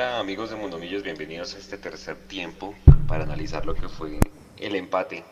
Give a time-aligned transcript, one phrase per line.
[0.00, 2.74] Amigos de Mundomillos, bienvenidos a este tercer tiempo
[3.06, 4.18] para analizar lo que fue
[4.58, 5.22] el empate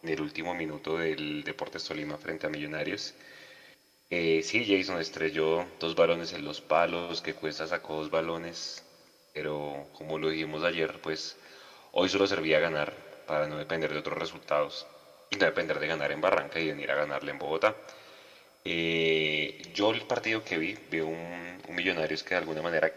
[0.00, 3.14] en el último minuto del Deportes Tolima frente a Millonarios.
[4.08, 8.84] Eh, sí, Jason estrelló dos balones en los palos, que Cuesta sacó dos balones,
[9.34, 11.36] pero como lo dijimos ayer, pues
[11.90, 12.92] hoy solo servía ganar
[13.26, 14.86] para no depender de otros resultados
[15.30, 17.74] y no depender de ganar en Barranca y venir a ganarle en Bogotá.
[18.64, 22.90] Eh, yo el partido que vi, vi un, Millonarios que de alguna manera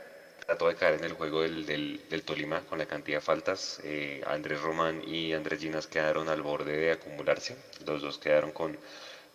[0.50, 1.64] trató de caer en el juego del,
[2.10, 3.80] del, Tolima con la cantidad de faltas.
[3.84, 7.56] Eh, Andrés Román y Andrés Ginas quedaron al borde de acumularse.
[7.86, 8.76] Los dos quedaron con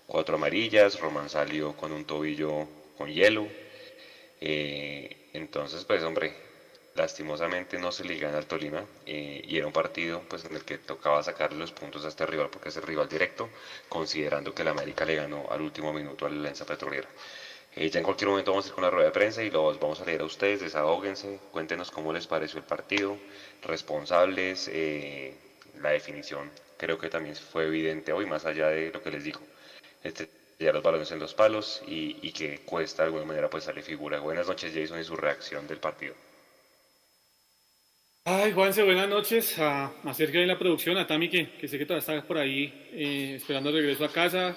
[0.08, 0.98] cuatro amarillas.
[0.98, 2.66] Román salió con un tobillo
[2.98, 3.46] con hielo.
[4.40, 6.34] Eh, entonces, pues hombre,
[6.96, 10.64] lastimosamente no se le gana al Tolima eh, y era un partido pues en el
[10.64, 13.48] que tocaba sacarle los puntos a este rival porque es el rival directo
[13.88, 17.08] considerando que el América le ganó al último minuto a la Alianza Petrolera
[17.76, 19.78] eh, ya en cualquier momento vamos a ir con la rueda de prensa y los
[19.80, 23.16] vamos a leer a ustedes, desahóguense, cuéntenos cómo les pareció el partido,
[23.62, 25.34] responsables, eh,
[25.80, 29.40] la definición creo que también fue evidente hoy, más allá de lo que les digo.
[30.02, 33.64] Este, ya los balones en los palos y, y que cuesta de alguna manera pues
[33.64, 34.20] sale figura.
[34.20, 36.14] Buenas noches Jason y su reacción del partido.
[38.26, 39.58] Ay, Juanse, buenas noches.
[39.58, 42.38] A, a Sergio de la producción, a Tami, que, que sé que todavía está por
[42.38, 44.56] ahí eh, esperando el regreso a casa,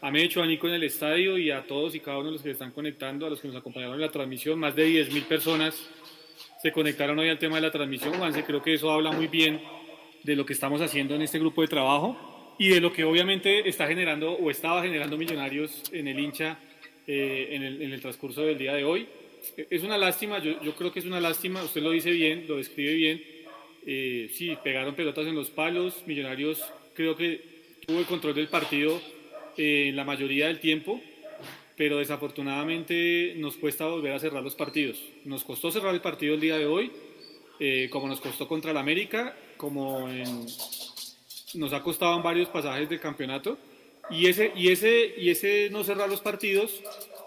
[0.00, 2.42] a Mecho, a Nico en el estadio y a todos y cada uno de los
[2.42, 4.58] que están conectando, a los que nos acompañaron en la transmisión.
[4.58, 5.88] Más de 10.000 personas
[6.62, 8.14] se conectaron hoy al tema de la transmisión.
[8.14, 9.60] Juanse, creo que eso habla muy bien
[10.22, 13.68] de lo que estamos haciendo en este grupo de trabajo y de lo que obviamente
[13.68, 16.58] está generando o estaba generando Millonarios en el hincha
[17.06, 19.08] eh, en, el, en el transcurso del día de hoy
[19.70, 22.56] es una lástima, yo, yo, creo que es una lástima, usted lo dice bien, lo
[22.56, 23.22] describe bien.
[23.86, 26.62] Eh, sí, pegaron pelotas en los palos, Millonarios
[26.94, 27.40] creo que
[27.86, 29.00] tuvo el control del partido
[29.58, 31.00] eh, la mayoría del tiempo,
[31.76, 35.02] pero desafortunadamente nos cuesta volver a cerrar los partidos.
[35.24, 36.90] Nos costó cerrar el partido el día de hoy,
[37.60, 40.46] eh, como nos costó contra el América, como en,
[41.54, 43.58] nos ha costado en varios pasajes del campeonato.
[44.10, 46.82] Y ese, y, ese, y ese no cerrar los partidos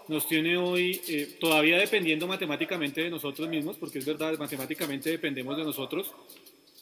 [0.08, 5.56] nos tiene hoy eh, todavía dependiendo matemáticamente de nosotros mismos, porque es verdad, matemáticamente dependemos
[5.56, 6.12] de nosotros,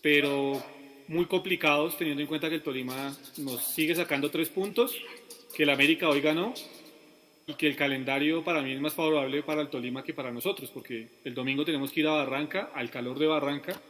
[0.01, 0.63] pero
[1.09, 4.95] muy complicados teniendo en cuenta que el Tolima nos sigue sacando tres puntos,
[5.55, 6.55] que el América hoy ganó
[7.47, 10.71] y que el calendario para mí es más favorable para el Tolima que para nosotros,
[10.71, 13.81] porque el domingo tenemos que ir a Barranca, al calor de Barranca,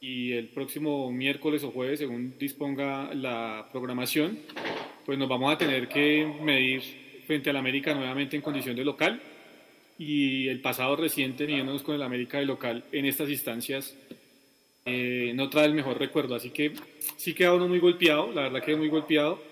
[0.00, 4.38] y el próximo miércoles o jueves, según disponga la programación,
[5.04, 6.82] pues nos vamos a tener que medir
[7.26, 9.20] frente al América nuevamente en condición de local
[9.98, 13.96] y el pasado reciente viéndonos con el América de local en estas instancias
[14.84, 16.72] eh, no trae el mejor recuerdo, así que
[17.16, 19.42] sí queda uno muy golpeado, la verdad queda muy golpeado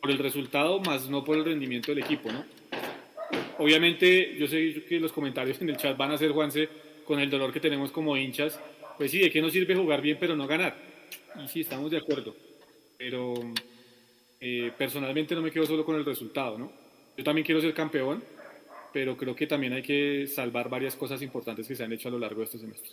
[0.00, 2.44] por el resultado, más no por el rendimiento del equipo, ¿no?
[3.58, 6.68] Obviamente yo sé que los comentarios en el chat van a ser, Juanse,
[7.04, 8.58] con el dolor que tenemos como hinchas,
[8.96, 10.76] pues sí, ¿de qué nos sirve jugar bien pero no ganar?
[11.42, 12.34] Y sí, estamos de acuerdo,
[12.96, 13.34] pero
[14.40, 16.72] eh, personalmente no me quedo solo con el resultado, ¿no?
[17.16, 18.22] Yo también quiero ser campeón,
[18.92, 22.12] pero creo que también hay que salvar varias cosas importantes que se han hecho a
[22.12, 22.92] lo largo de este semestre.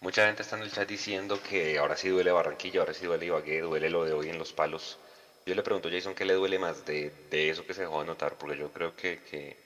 [0.00, 3.26] Mucha gente está en el chat diciendo que ahora sí duele Barranquilla, ahora sí duele
[3.26, 4.98] Ibagué, duele lo de hoy en los palos.
[5.48, 8.00] Yo le pregunto a Jason qué le duele más de, de eso que se dejó
[8.00, 9.56] de notar, porque yo creo que, que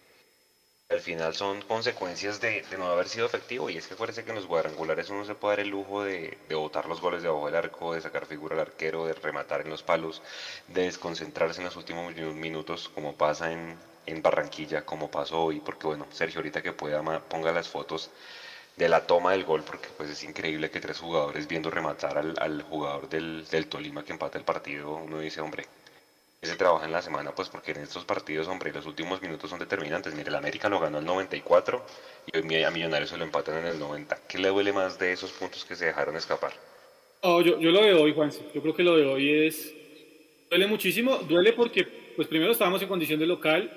[0.88, 3.70] al final son consecuencias de, de, no haber sido efectivo.
[3.70, 6.38] Y es que acuérdense que en los cuadrangulares uno se puede dar el lujo de,
[6.44, 9.62] de botar los goles de abajo del arco, de sacar figura al arquero, de rematar
[9.62, 10.22] en los palos,
[10.66, 15.60] de desconcentrarse en los últimos minutos, como pasa en, en Barranquilla, como pasó hoy.
[15.60, 18.10] Porque bueno, Sergio, ahorita que pueda, ponga las fotos
[18.76, 22.34] de la toma del gol, porque pues es increíble que tres jugadores viendo rematar al,
[22.38, 25.66] al jugador del, del Tolima que empata el partido, uno dice, hombre,
[26.42, 29.60] ese trabaja en la semana, pues porque en estos partidos, hombre, los últimos minutos son
[29.60, 30.12] determinantes.
[30.12, 31.80] Mire, el América lo ganó el 94
[32.26, 34.18] y hoy a Millonarios se lo empatan en el 90.
[34.28, 36.52] ¿Qué le duele más de esos puntos que se dejaron escapar?
[37.20, 38.32] Oh, yo, yo lo veo hoy, Juan.
[38.52, 39.72] Yo creo que lo de hoy es...
[40.50, 41.18] Duele muchísimo.
[41.18, 41.84] Duele porque,
[42.16, 43.70] pues primero estábamos en condición de local.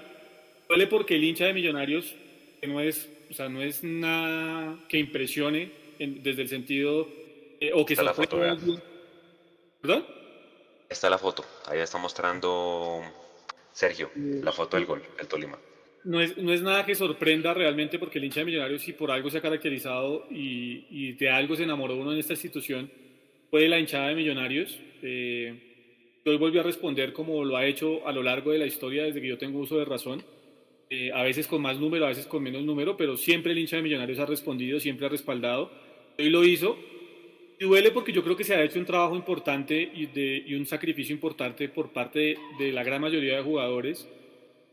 [0.68, 2.16] Duele porque el hincha de Millonarios,
[2.60, 7.08] que no es, o sea, no es nada que impresione en, desde el sentido...
[7.60, 8.38] Eh, o que Está la foto.
[9.82, 10.06] ¿Perdón?
[10.90, 13.02] Está la foto, ahí está mostrando
[13.72, 15.58] Sergio, la foto del gol, el Tolima.
[16.04, 19.10] No es, no es nada que sorprenda realmente porque el hincha de Millonarios, si por
[19.10, 22.92] algo se ha caracterizado y, y de algo se enamoró uno en esta institución,
[23.50, 24.80] fue la hinchada de Millonarios.
[25.02, 29.04] Eh, hoy volvió a responder como lo ha hecho a lo largo de la historia
[29.04, 30.24] desde que yo tengo uso de razón.
[30.90, 33.78] Eh, a veces con más número, a veces con menos número, pero siempre el hincha
[33.78, 35.72] de Millonarios ha respondido, siempre ha respaldado.
[36.18, 36.78] Hoy lo hizo
[37.60, 41.14] y duele porque yo creo que se ha hecho un trabajo importante y, un sacrificio
[41.14, 44.08] importante por parte de, de, la gran mayoría de jugadores.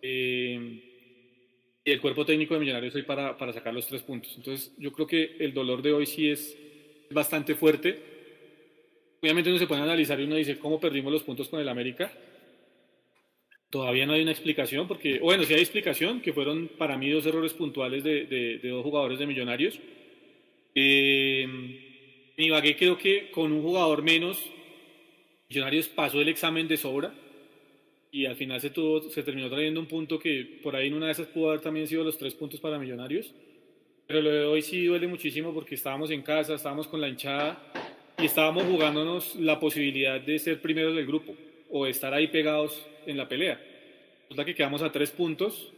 [0.03, 0.83] Eh,
[1.85, 4.35] y el cuerpo técnico de Millonarios hoy para, para sacar los tres puntos.
[4.37, 6.57] Entonces yo creo que el dolor de hoy sí es
[7.11, 7.99] bastante fuerte.
[9.21, 12.13] Obviamente no se puede analizar y uno dice cómo perdimos los puntos con el América.
[13.73, 17.25] Todavía no hay una explicación, porque, bueno, sí hay explicación, que fueron para mí dos
[17.25, 19.81] errores puntuales de, de, dos jugadores de Millonarios.
[20.75, 21.49] Eh,
[22.37, 24.45] Ibagué creo que con un jugador menos,
[25.49, 27.15] Millonarios pasó el examen de sobra
[28.11, 31.07] y al final se, tuvo, se terminó trayendo un punto que por ahí en una
[31.07, 33.33] de esas pudo haber también sido los tres puntos para Millonarios.
[34.07, 37.73] Pero lo de hoy sí duele muchísimo porque estábamos en casa, estábamos con la hinchada
[38.19, 41.35] y estábamos jugándonos la posibilidad de ser primeros del grupo
[41.73, 43.61] o estar ahí pegados en la pelea.
[44.23, 45.73] Resulta que quedamos a tres puntos,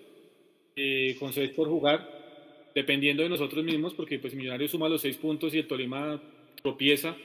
[0.76, 5.16] eh, con seis por jugar, dependiendo de nosotros mismos, porque pues Millonarios suma los seis
[5.16, 6.20] puntos y el Tolima
[6.62, 7.16] tropieza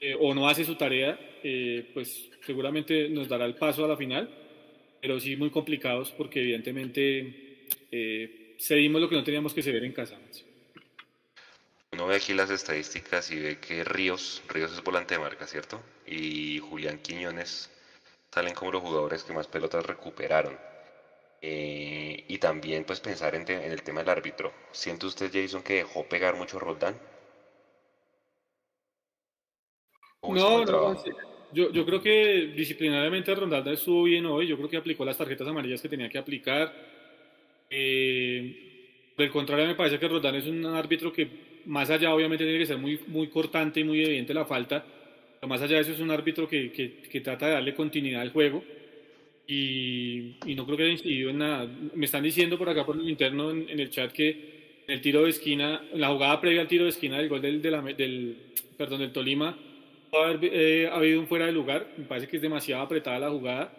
[0.00, 3.96] eh, o no hace su tarea, eh, pues seguramente nos dará el paso a la
[3.96, 4.44] final
[5.04, 9.92] pero sí muy complicados porque evidentemente eh, cedimos lo que no teníamos que ceder en
[9.92, 10.18] casa.
[11.92, 15.82] Uno ve aquí las estadísticas y ve que Ríos, Ríos es volante de marca, ¿cierto?
[16.06, 17.70] Y Julián Quiñones
[18.34, 20.58] salen como los jugadores que más pelotas recuperaron.
[21.40, 24.52] Eh, y también pues pensar en, el tema del árbitro.
[24.72, 26.96] ¿Siente usted, Jason, que dejó pegar mucho Roldán?
[30.22, 30.96] No, no,
[31.52, 34.48] yo, yo creo que disciplinariamente Rondalda estuvo bien hoy.
[34.48, 36.74] Yo creo que aplicó las tarjetas amarillas que tenía que aplicar.
[37.70, 42.42] Eh, por el contrario, me parece que Rondalda es un árbitro que, más allá, obviamente,
[42.42, 44.84] tiene que ser muy, muy cortante y muy evidente la falta.
[45.44, 48.22] Pero más allá de eso, es un árbitro que, que, que trata de darle continuidad
[48.22, 48.64] al juego.
[49.46, 51.68] Y, y, no creo que haya incidido en nada.
[51.92, 54.30] Me están diciendo por acá, por el interno, en, el chat, que
[54.86, 57.42] en el tiro de esquina, en la jugada previa al tiro de esquina del gol
[57.42, 58.36] del, del,
[58.78, 59.54] perdón, del Tolima
[60.14, 63.70] haber eh, habido un fuera de lugar, me parece que es demasiado apretada la jugada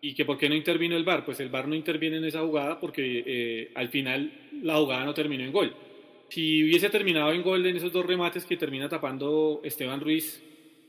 [0.00, 2.40] y que por qué no intervino el VAR, pues el VAR no interviene en esa
[2.40, 5.74] jugada porque eh, al final la jugada no terminó en gol.
[6.30, 10.42] Si hubiese terminado en gol en esos dos remates que termina tapando Esteban Ruiz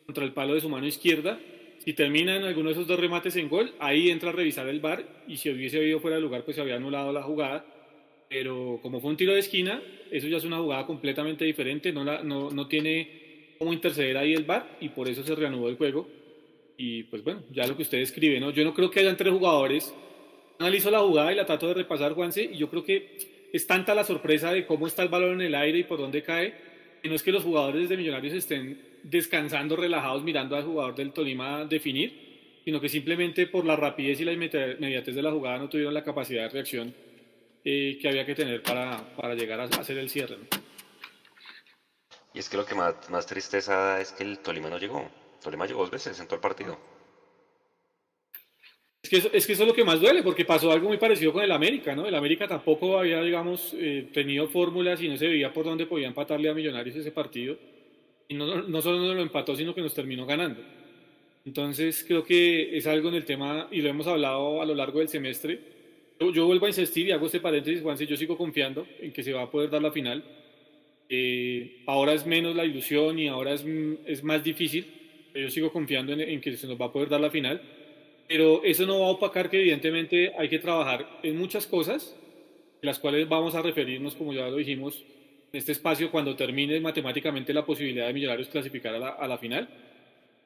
[0.05, 1.39] contra el palo de su mano izquierda,
[1.85, 4.79] si termina en alguno de esos dos remates en gol, ahí entra a revisar el
[4.79, 7.63] VAR y si hubiese habido fuera de lugar, pues se había anulado la jugada.
[8.27, 12.67] Pero como fue un tiro de esquina, eso ya es una jugada completamente diferente, no,
[12.67, 16.07] tiene cómo interceder ahí el VAR y por eso se reanudó el juego.
[16.75, 18.49] Y pues bueno, ya lo que usted escribe, ¿no?
[18.49, 19.93] Yo no creo que hayan tres jugadores.
[20.57, 23.93] Analizo la jugada y la trato de repasar, Juanse, y yo creo que es tanta
[23.93, 26.53] la sorpresa de cómo está el balón en el aire y por dónde cae,
[27.09, 31.65] no es que los jugadores de Millonarios estén descansando, relajados, mirando al jugador del Tolima
[31.65, 35.93] definir, sino que simplemente por la rapidez y la inmediatez de la jugada no tuvieron
[35.93, 36.95] la capacidad de reacción
[37.63, 40.37] eh, que había que tener para, para llegar a hacer el cierre.
[42.33, 45.09] Y es que lo que más, más tristeza es que el Tolima no llegó.
[45.41, 46.94] Tolima llegó dos veces en todo el partido.
[49.05, 50.97] Es que, eso, es que eso es lo que más duele, porque pasó algo muy
[50.97, 52.07] parecido con el América, ¿no?
[52.07, 56.07] El América tampoco había, digamos, eh, tenido fórmulas y no se veía por dónde podía
[56.07, 57.55] empatarle a Millonarios ese partido.
[58.27, 60.59] Y no, no solo nos lo empató, sino que nos terminó ganando.
[61.45, 64.97] Entonces creo que es algo en el tema, y lo hemos hablado a lo largo
[64.97, 65.59] del semestre.
[66.19, 69.13] Yo, yo vuelvo a insistir y hago este paréntesis, Juan, si yo sigo confiando en
[69.13, 70.23] que se va a poder dar la final
[71.07, 73.65] eh, ahora es menos la ilusión y ahora es,
[74.05, 74.85] es más difícil.
[75.33, 77.61] Yo sigo confiando en, que se nos va a poder dar la final.
[78.27, 82.15] Pero eso no va a opacar que evidentemente hay que trabajar en muchas cosas,
[82.81, 85.03] las cuales vamos a referirnos, como ya lo dijimos,
[85.51, 89.69] en este espacio cuando termine matemáticamente la posibilidad de Millonarios clasificar a la, final.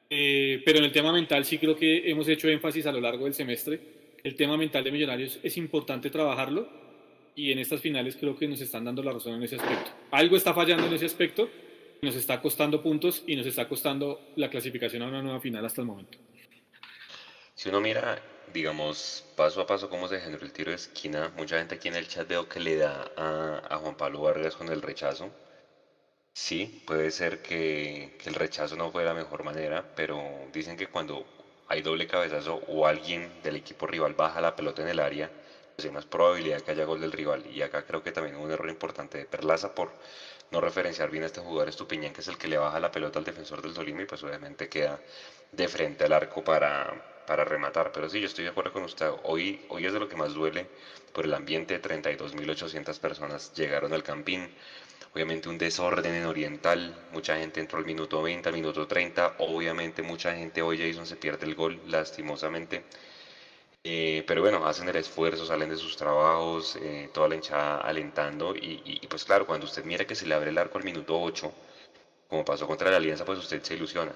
[0.08, 3.24] Eh, pero en el tema mental sí creo que hemos hecho énfasis a lo largo
[3.24, 3.80] del semestre.
[4.22, 6.68] El tema mental de Millonarios es importante trabajarlo
[7.34, 9.90] y en estas finales creo que nos están dando la razón en ese aspecto.
[10.10, 11.48] Algo está fallando en ese aspecto,
[12.02, 15.80] nos está costando puntos y nos está costando la clasificación a una nueva final hasta
[15.80, 16.18] el momento.
[17.60, 21.58] Si uno mira, digamos, paso a paso cómo se generó el tiro de esquina, mucha
[21.58, 24.80] gente aquí en el chat veo que le da a, Juan Pablo Vargas con el
[24.80, 25.30] rechazo.
[26.32, 30.18] Sí, puede ser que, el rechazo no fue la mejor manera, pero
[30.50, 31.26] dicen que cuando
[31.66, 35.30] hay doble cabezazo o alguien del equipo rival baja la pelota en el área,
[35.76, 37.46] pues hay más probabilidad que haya gol del rival.
[37.46, 39.92] Y acá creo que también hubo un error importante de Perlaza por
[40.50, 43.18] no referenciar bien a este jugador Estupiñán, que es el que le baja la pelota
[43.18, 45.02] al defensor del Tolima y pues obviamente queda
[45.52, 46.94] de frente al arco para,
[47.30, 47.92] para rematar.
[47.92, 49.08] Pero sí, yo estoy de acuerdo con usted.
[49.22, 50.66] Hoy, hoy es de lo que más duele
[51.12, 51.80] por el ambiente.
[51.80, 54.48] 32.800 personas llegaron al campín.
[55.14, 56.92] Obviamente un desorden en Oriental.
[57.12, 59.36] Mucha gente entró al minuto 20, al minuto 30.
[59.38, 62.82] Obviamente mucha gente hoy Jason se pierde el gol, lastimosamente.
[63.84, 68.54] Eh, pero bueno, hacen el esfuerzo, salen de sus trabajos, eh, toda la hinchada alentando
[68.56, 71.52] y, pues claro, cuando usted mira que se le abre el arco al minuto 8,
[72.28, 74.12] como pasó contra la Alianza, pues usted se ilusiona.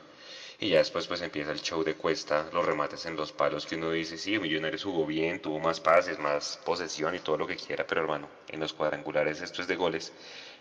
[0.59, 3.77] Y ya después pues empieza el show de Cuesta, los remates en los palos que
[3.77, 7.57] uno dice, sí, Millonarios jugó bien, tuvo más pases, más posesión y todo lo que
[7.57, 10.13] quiera, pero hermano, en los cuadrangulares esto es de goles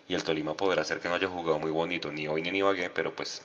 [0.07, 2.59] y el Tolima podrá ser que no haya jugado muy bonito ni hoy ni ni
[2.59, 3.41] Ibagué, pero pues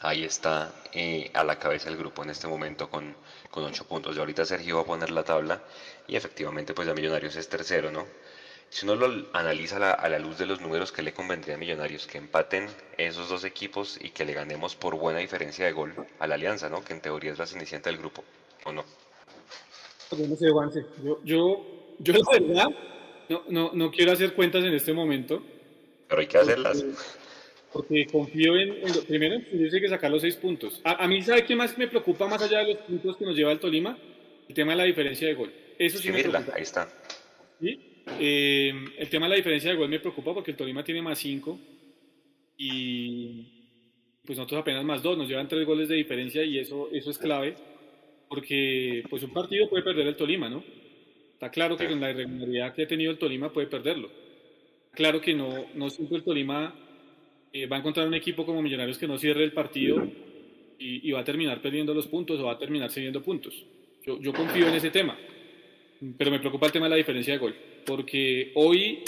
[0.00, 3.14] ahí está eh, a la cabeza del grupo en este momento con,
[3.50, 4.16] con 8 puntos.
[4.16, 5.62] Y ahorita Sergio va a poner la tabla
[6.06, 8.06] y efectivamente pues ya Millonarios es tercero, ¿no?
[8.70, 12.06] Si uno lo analiza a la, luz de los números que le convendría a Millonarios,
[12.06, 16.26] que empaten esos dos equipos y que le ganemos por buena diferencia de gol a
[16.28, 16.82] la Alianza, ¿no?
[16.84, 18.22] Que en teoría es la cenicienta del grupo,
[18.64, 18.84] ¿o no?
[20.16, 20.86] No sé, Juanse.
[21.04, 21.66] Yo, yo,
[21.98, 22.68] yo la verdad
[23.28, 25.42] no, no, no quiero hacer cuentas en este momento.
[26.08, 26.84] Pero hay que hacerlas.
[27.72, 30.80] Porque confío en, primero, en que sacar los seis puntos.
[30.84, 33.50] A, mí, ¿sabe qué más me preocupa más allá de los puntos que nos lleva
[33.50, 33.98] el Tolima?
[34.48, 35.52] El tema de la diferencia de gol.
[35.76, 36.54] Eso sí, me preocupa.
[36.54, 36.88] ahí está.
[37.60, 37.89] ¿Sí?
[38.18, 41.18] Eh, el tema de la diferencia de gol me preocupa porque el Tolima tiene más
[41.18, 41.58] 5
[42.56, 43.46] y
[44.24, 47.18] pues nosotros apenas más 2, nos llevan 3 goles de diferencia y eso, eso es
[47.18, 47.56] clave
[48.28, 50.62] porque pues un partido puede perder el Tolima, ¿no?
[51.32, 54.10] Está claro que con la irregularidad que ha tenido el Tolima puede perderlo.
[54.92, 56.74] Claro que no, no siempre el Tolima
[57.52, 60.06] eh, va a encontrar un equipo como Millonarios que no cierre el partido
[60.78, 63.64] y, y, va a terminar perdiendo los puntos o va a terminar cediendo puntos.
[64.06, 65.18] Yo, yo confío en ese tema,
[66.16, 67.54] pero me preocupa el tema de la diferencia de gol
[67.86, 69.02] porque hoy,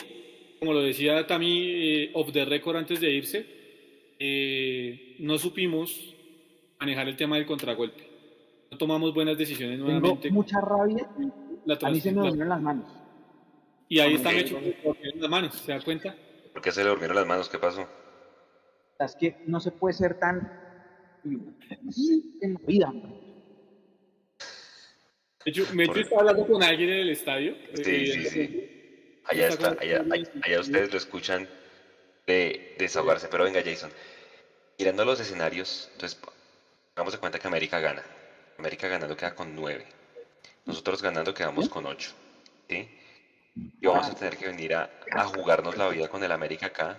[0.58, 3.46] como lo decía Tami eh, off the record antes de irse,
[4.18, 6.14] eh, no supimos
[6.78, 8.10] manejar el tema del contragolpe.
[8.70, 10.22] No tomamos buenas decisiones nuevamente.
[10.22, 11.08] Tengo mucha rabia.
[11.82, 12.86] a mí se me durmieron las manos.
[13.88, 14.58] Y ahí está hecho
[15.14, 16.16] las manos, ¿se da cuenta?
[16.52, 17.48] ¿Por qué se le durmieron las manos?
[17.48, 17.86] ¿Qué pasó?
[18.98, 20.50] Es que no se puede ser tan
[21.24, 22.92] en la vida.
[22.92, 23.21] De
[25.50, 27.56] hecho, me estaba hablando con alguien en el estadio.
[27.74, 28.68] Sí, sí, sí.
[29.24, 30.04] Allá está, allá,
[30.42, 31.48] allá, ustedes lo escuchan
[32.26, 33.28] de desahogarse.
[33.28, 33.90] Pero venga, Jason.
[34.78, 36.20] Mirando los escenarios, entonces,
[36.96, 38.02] vamos de cuenta que América gana.
[38.58, 39.84] América ganando queda con 9.
[40.64, 42.10] Nosotros ganando quedamos con 8.
[42.68, 42.88] ¿sí?
[43.54, 46.98] Y vamos a tener que venir a, a, jugarnos la vida con el América acá.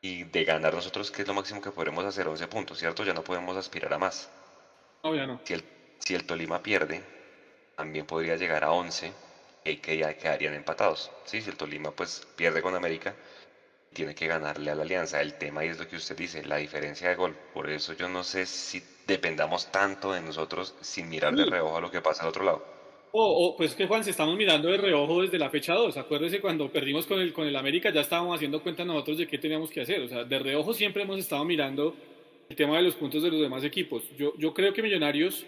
[0.00, 3.04] Y de ganar nosotros, que es lo máximo que podremos hacer, 11 puntos, ¿cierto?
[3.04, 4.30] Ya no podemos aspirar a más.
[5.04, 5.40] No, ya no.
[5.44, 5.64] Si el,
[5.98, 7.02] si el Tolima pierde,
[7.80, 9.10] también podría llegar a 11
[9.64, 11.10] y que ya quedarían empatados.
[11.24, 11.40] ¿sí?
[11.40, 13.14] Si el Tolima pues pierde con América,
[13.94, 15.22] tiene que ganarle a la Alianza.
[15.22, 17.34] El tema es lo que usted dice, la diferencia de gol.
[17.54, 21.80] Por eso yo no sé si dependamos tanto de nosotros sin mirar de reojo a
[21.80, 22.62] lo que pasa al otro lado.
[23.12, 25.96] O, oh, pues que Juan, se estamos mirando de reojo desde la fecha 2.
[25.96, 29.38] Acuérdese cuando perdimos con el, con el América, ya estábamos haciendo cuenta nosotros de qué
[29.38, 30.02] teníamos que hacer.
[30.02, 31.96] O sea, de reojo siempre hemos estado mirando
[32.46, 34.02] el tema de los puntos de los demás equipos.
[34.18, 35.46] Yo, yo creo que Millonarios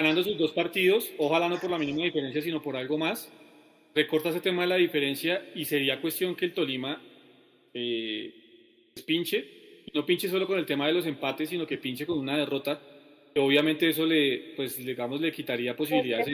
[0.00, 3.30] ganando sus dos partidos, ojalá no por la mínima diferencia, sino por algo más,
[3.94, 7.02] recorta ese tema de la diferencia y sería cuestión que el Tolima
[7.74, 8.32] eh,
[9.06, 9.44] pinche,
[9.84, 12.38] y no pinche solo con el tema de los empates, sino que pinche con una
[12.38, 12.80] derrota,
[13.34, 16.28] que obviamente eso le, pues, digamos, le quitaría posibilidades.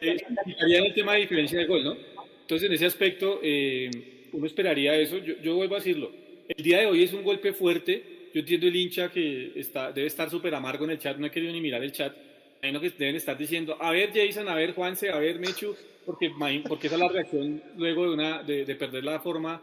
[0.00, 1.96] le, quitaría el tema de diferencia de gol, ¿no?
[2.42, 3.90] Entonces, en ese aspecto, eh,
[4.32, 5.18] uno esperaría eso.
[5.18, 6.12] Yo, yo vuelvo a decirlo.
[6.46, 10.08] El día de hoy es un golpe fuerte yo entiendo el hincha que está, debe
[10.08, 12.12] estar súper amargo en el chat, no he querido ni mirar el chat.
[12.58, 16.32] Imagino que deben estar diciendo, a ver Jason, a ver Juanse, a ver Mechu, porque,
[16.66, 19.62] porque esa es la reacción luego de, una, de, perder la forma,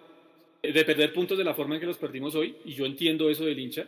[0.63, 3.43] de perder puntos de la forma en que los perdimos hoy, y yo entiendo eso
[3.43, 3.85] del hincha,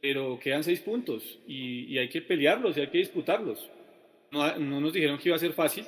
[0.00, 3.68] pero quedan seis puntos y, hay que pelearlos y hay que disputarlos.
[4.30, 5.86] No, no, nos dijeron que iba a ser fácil,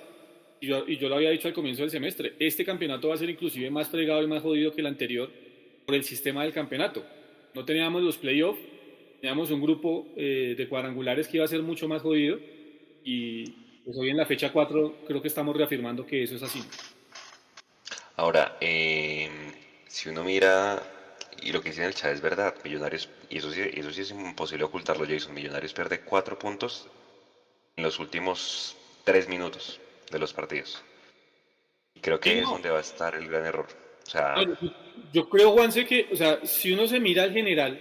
[0.61, 3.19] y yo, y yo lo había dicho al comienzo del semestre, este campeonato va a
[3.19, 5.31] ser inclusive más fregado y más jodido que el anterior
[5.87, 7.05] por el sistema del campeonato
[7.57, 8.61] no teníamos los playoffs,
[9.19, 12.39] teníamos un grupo eh, de cuadrangulares que iba a ser mucho más jodido
[13.03, 13.51] y
[13.83, 16.63] pues hoy en la fecha 4 creo que estamos reafirmando que eso es así.
[18.17, 19.53] Ahora, em,
[19.87, 20.83] si uno mira,
[21.43, 24.03] y lo que dice en el chat es verdad, Millonarios, y eso sí, eso sí
[24.03, 26.89] es imposible ocultarlo, Jason, Millonarios pierde 4 puntos
[27.75, 30.85] en los últimos 3 minutos de los partidos.
[31.95, 33.86] Y creo que es donde va a estar el gran error.
[34.07, 34.35] O sea,
[35.13, 37.79] yo creo, Juanse, que, o sea, si uno se mira al general,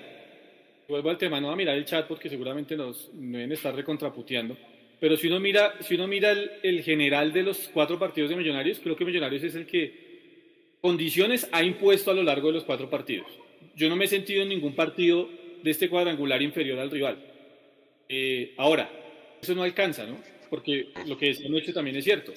[0.88, 4.58] vuelvo al tema, no a mirar el chat porque seguramente nos deben estar recontraputeando,
[5.00, 8.79] pero si uno mira, si uno mira el, general de los cuatro partidos de Millonarios,
[8.79, 10.05] creo que Millonarios es el que
[10.82, 13.27] condiciones ha impuesto a lo largo de los cuatro partidos.
[13.75, 15.27] Yo no me he sentido en ningún partido
[15.62, 17.17] de este cuadrangular inferior al rival.
[18.08, 18.89] Eh, ahora,
[19.41, 20.17] eso no alcanza, ¿no?
[20.50, 22.34] Porque lo que decía Noche también es cierto.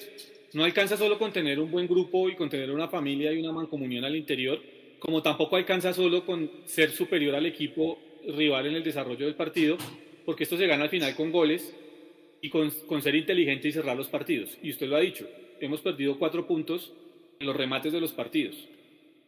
[0.53, 3.51] No alcanza solo con tener un buen grupo y con tener una familia y una
[3.51, 4.61] mancomunión al interior,
[4.99, 9.77] como tampoco alcanza solo con ser superior al equipo rival en el desarrollo del partido,
[10.25, 11.75] porque esto se gana al final con goles
[12.41, 14.57] y con, ser inteligente y cerrar los partidos.
[14.63, 15.27] Y usted lo ha dicho,
[15.59, 16.93] hemos perdido cuatro puntos
[17.39, 18.55] en los remates de los partidos.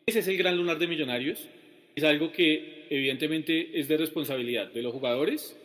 [0.06, 1.48] Ese es el gran lunar de Millonarios
[1.96, 5.58] es algo que evidentemente es de responsabilidad de los jugadores,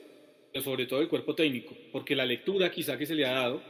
[0.52, 3.62] pero sobre todo del cuerpo técnico, porque la lectura quizá que se le ha dado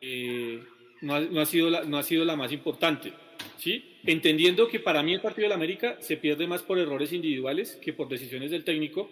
[0.00, 0.60] eh,
[1.02, 3.12] no, ha, sido la, no ha sido la más importante.
[3.56, 3.96] ¿sí?
[4.04, 7.78] Entendiendo que para mí el partido de la América se pierde más por errores individuales
[7.82, 9.10] que por decisiones del técnico,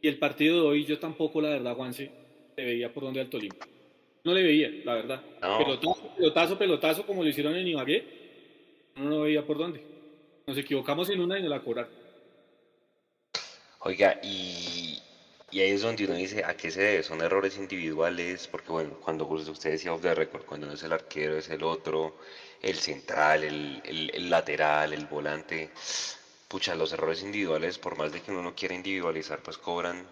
[0.00, 2.10] y el partido de hoy yo tampoco, la verdad, Juanse,
[2.56, 3.56] le veía por donde al Tolima.
[4.24, 5.22] No le veía, la verdad.
[5.40, 8.04] Pelotazo, pelotazo, pelotazo, como lo hicieron en Ibagué,
[8.96, 9.82] no lo veía por dónde.
[10.46, 11.90] Nos equivocamos en una y no la cobraron.
[13.80, 14.98] Oiga, y,
[15.50, 17.02] y ahí es donde uno dice, ¿a qué se debe?
[17.02, 18.48] ¿Son errores individuales?
[18.48, 21.62] Porque bueno, cuando usted decía off the record, cuando no es el arquero, es el
[21.62, 22.14] otro,
[22.60, 25.70] el central, el, lateral, el volante.
[26.48, 30.06] Pucha, los errores individuales, por más de que uno no quiera individualizar, pues cobran,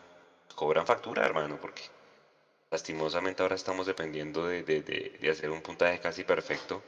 [0.55, 1.83] cobran factura, hermano, porque
[2.71, 6.83] lastimosamente ahora estamos dependiendo de, de, de, hacer un puntaje casi perfecto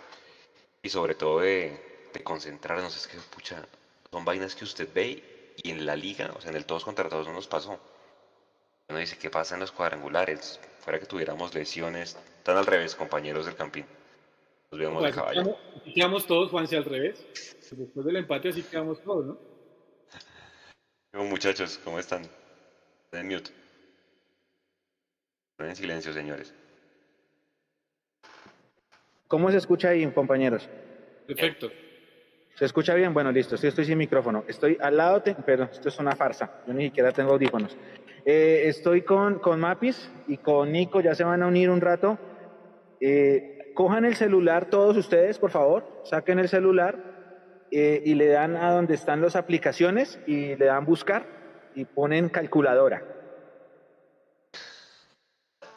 [0.82, 2.96] y sobre todo de, de concentrarnos.
[2.96, 3.66] Es que, pucha,
[4.10, 7.08] son vainas que usted ve y en la liga, o sea, en el todos contra
[7.08, 7.78] todos no nos pasó.
[8.88, 10.58] Uno dice, ¿qué pasa en los cuadrangulares?
[10.80, 13.84] Fuera que tuviéramos lesiones, están al revés, compañeros del Campín.
[14.70, 15.56] Nos vemos de caballo.
[15.76, 17.26] Así quedamos todos, Juanse, al revés.
[17.70, 19.38] Después del empate así quedamos todos, ¿no?
[21.24, 22.22] muchachos, ¿cómo están?
[23.12, 23.50] En mute.
[25.58, 26.54] En silencio, señores.
[29.26, 30.68] ¿Cómo se escucha ahí, compañeros?
[31.26, 31.70] Perfecto.
[32.54, 33.12] ¿Se escucha bien?
[33.12, 33.56] Bueno, listo.
[33.56, 34.44] Sí, estoy sin micrófono.
[34.48, 36.62] Estoy al lado, pero esto es una farsa.
[36.66, 37.76] Yo ni siquiera tengo audífonos.
[38.30, 42.18] Eh, estoy con, con Mapis y con Nico, ya se van a unir un rato.
[43.00, 48.54] Eh, cojan el celular todos ustedes, por favor, saquen el celular eh, y le dan
[48.54, 51.24] a donde están las aplicaciones y le dan buscar
[51.74, 53.02] y ponen calculadora.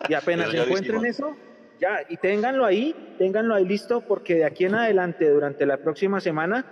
[0.10, 1.34] Y apenas encuentren eso,
[1.80, 6.20] ya, y ténganlo ahí, ténganlo ahí listo, porque de aquí en adelante, durante la próxima
[6.20, 6.66] semana,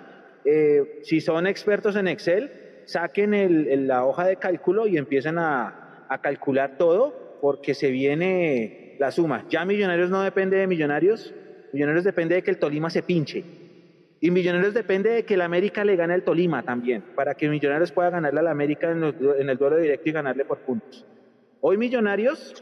[1.03, 6.21] si son expertos en Excel, saquen el, la hoja de cálculo y empiecen a, a,
[6.21, 9.45] calcular todo porque se viene la suma.
[9.47, 11.33] Ya Millonarios no depende de Millonarios,
[11.71, 13.43] Millonarios depende de que el Tolima se pinche.
[14.19, 17.91] Y Millonarios depende de que el América le gane al Tolima también, para que Millonarios
[17.91, 21.05] pueda ganarle al América en, en el duelo directo y ganarle por puntos.
[21.61, 22.55] Hoy Millonarios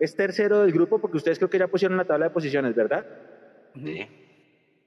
[0.00, 3.04] es tercero del grupo porque ustedes creo que ya pusieron la tabla de posiciones, ¿verdad?
[3.74, 4.06] Sí.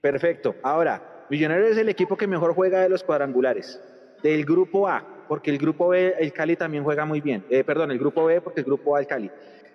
[0.01, 0.55] Perfecto.
[0.63, 3.79] Ahora, Millonarios es el equipo que mejor juega de los cuadrangulares
[4.23, 7.45] del grupo A, porque el grupo B, el Cali también juega muy bien.
[7.49, 9.29] Eh, perdón, el grupo B, porque el grupo A, el Cali.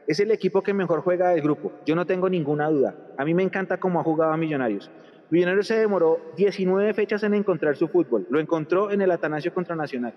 [0.07, 1.73] Es el equipo que mejor juega del grupo.
[1.87, 2.95] Yo no tengo ninguna duda.
[3.17, 4.91] A mí me encanta cómo ha jugado a Millonarios.
[5.31, 8.27] Millonarios se demoró 19 fechas en encontrar su fútbol.
[8.29, 10.15] Lo encontró en el Atanasio contra Nacional.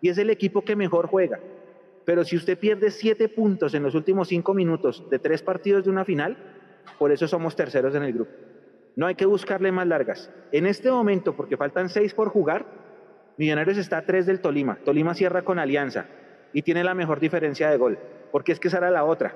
[0.00, 1.38] Y es el equipo que mejor juega.
[2.06, 5.90] Pero si usted pierde 7 puntos en los últimos 5 minutos de 3 partidos de
[5.90, 6.36] una final,
[6.98, 8.30] por eso somos terceros en el grupo.
[8.94, 10.30] No hay que buscarle más largas.
[10.52, 12.64] En este momento, porque faltan 6 por jugar,
[13.36, 14.78] Millonarios está a 3 del Tolima.
[14.84, 16.06] Tolima cierra con Alianza
[16.52, 17.98] y tiene la mejor diferencia de gol,
[18.32, 19.34] porque es que esa era la otra.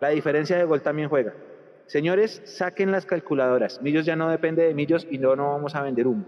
[0.00, 1.34] La diferencia de gol también juega.
[1.86, 3.82] Señores, saquen las calculadoras.
[3.82, 6.24] Millos ya no depende de Millos y no, no vamos a vender humo.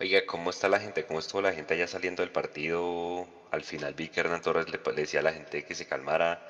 [0.00, 1.04] Oiga, ¿cómo está la gente?
[1.04, 3.26] ¿Cómo estuvo la gente allá saliendo del partido?
[3.52, 6.42] Al final vi que Hernán Torres le, le decía a la gente que se calmara.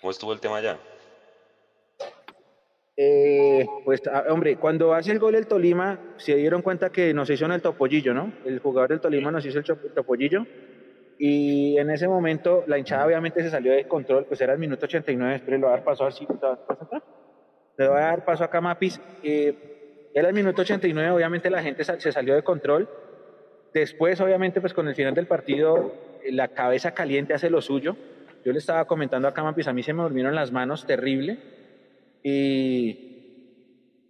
[0.00, 0.78] ¿Cómo estuvo el tema allá?
[3.00, 7.30] Eh, pues, ah, hombre, cuando hace el gol el Tolima, se dieron cuenta que nos
[7.30, 8.32] hizo en el topollillo, ¿no?
[8.44, 10.44] El jugador del Tolima nos hizo el topollillo.
[11.16, 14.86] Y en ese momento la hinchada obviamente se salió de control, pues era el minuto
[14.86, 16.26] 89, pero le voy a dar paso así,
[17.76, 19.00] le voy a dar paso acá a Mapis.
[19.22, 22.88] Eh, era el minuto 89, obviamente la gente se salió de control.
[23.72, 25.92] Después, obviamente, pues con el final del partido,
[26.30, 27.96] la cabeza caliente hace lo suyo.
[28.44, 31.57] Yo le estaba comentando acá a Mapis, a mí se me durmieron las manos, terrible
[32.22, 33.08] y,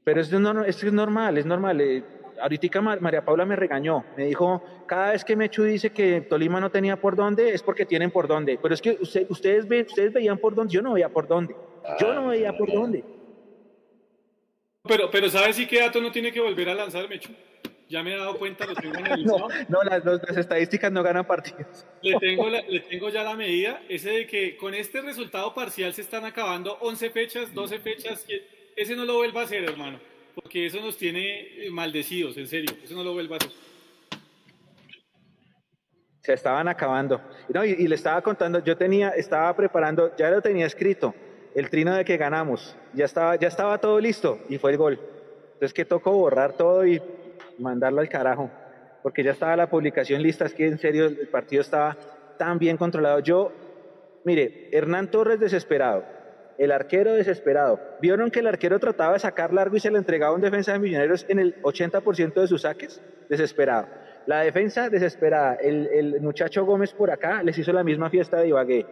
[0.04, 1.80] pero es, no, es normal, es normal.
[1.80, 2.02] Eh,
[2.40, 6.70] ahorita María Paula me regañó, me dijo, cada vez que Mechu dice que Tolima no
[6.70, 8.58] tenía por dónde, es porque tienen por dónde.
[8.60, 11.54] Pero es que ustedes, ve, ustedes veían por dónde, yo no veía por dónde.
[12.00, 13.04] Yo no veía por dónde.
[14.84, 17.32] Pero, pero ¿sabes si qué dato no tiene que volver a lanzar Mechu?
[17.88, 19.48] Ya me he dado cuenta, lo tengo analizado.
[19.68, 21.86] no, no las, las, estadísticas no ganan partidos.
[22.02, 26.02] Le tengo, le tengo ya la medida, ese de que con este resultado parcial se
[26.02, 28.26] están acabando 11 fechas, 12 fechas.
[28.76, 29.98] Ese no lo vuelva a hacer, hermano,
[30.34, 32.76] porque eso nos tiene eh, maldecidos, en serio.
[32.84, 33.52] Eso no lo vuelva a hacer.
[36.20, 37.22] Se estaban acabando.
[37.48, 41.14] No, y, y, le estaba contando, yo tenía, estaba preparando, ya lo tenía escrito,
[41.54, 42.76] el trino de que ganamos.
[42.92, 45.00] Ya estaba, ya estaba todo listo y fue el gol.
[45.54, 47.02] Entonces que tocó borrar todo y
[47.58, 48.50] mandarlo al carajo,
[49.02, 51.96] porque ya estaba la publicación lista, es que en serio el partido estaba
[52.38, 53.20] tan bien controlado.
[53.20, 53.52] Yo,
[54.24, 56.04] mire, Hernán Torres desesperado,
[56.58, 57.80] el arquero desesperado.
[58.00, 60.80] ¿Vieron que el arquero trataba de sacar largo y se le entregaba un defensa de
[60.80, 63.00] Millonarios en el 80% de sus saques?
[63.28, 63.86] Desesperado.
[64.26, 65.54] La defensa desesperada.
[65.54, 68.86] El, muchacho Gómez por acá les hizo la misma fiesta de Ibagué.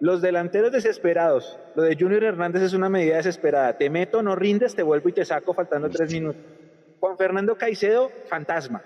[0.00, 1.58] Los delanteros desesperados.
[1.74, 3.76] Lo de Junior Hernández es una medida desesperada.
[3.76, 6.42] Te meto, no rindes, te vuelvo y te saco faltando tres minutos.
[7.00, 8.82] Juan Fernando Caicedo, fantasma.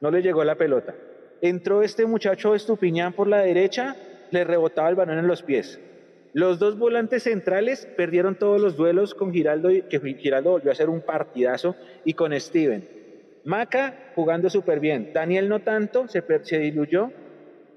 [0.00, 0.94] No le llegó la pelota.
[1.40, 3.94] Entró este muchacho Estupiñán por la derecha,
[4.32, 5.78] le rebotaba el balón en los pies.
[6.32, 10.90] Los dos volantes centrales perdieron todos los duelos con Giraldo, que Giraldo volvió a hacer
[10.90, 12.86] un partidazo, y con Steven.
[13.44, 15.12] Maca jugando súper bien.
[15.14, 17.12] Daniel no tanto, se, se diluyó.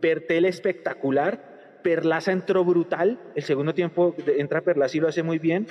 [0.02, 1.80] Pertel espectacular.
[1.84, 3.20] Perlaza entró brutal.
[3.36, 5.68] El segundo tiempo entra Perlaza y lo hace muy bien.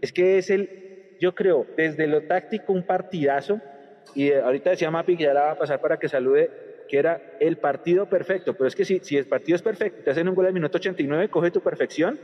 [0.00, 0.87] Es que es el,
[1.20, 3.60] yo creo, desde lo táctico un partidazo.
[4.14, 6.50] Y ahorita decía Mapi que ya la va a pasar para que salude,
[6.88, 8.54] que era el partido perfecto.
[8.54, 10.78] Pero es que si, si el partido es perfecto, te hacen un gol al minuto
[10.78, 12.18] 89, coge tu perfección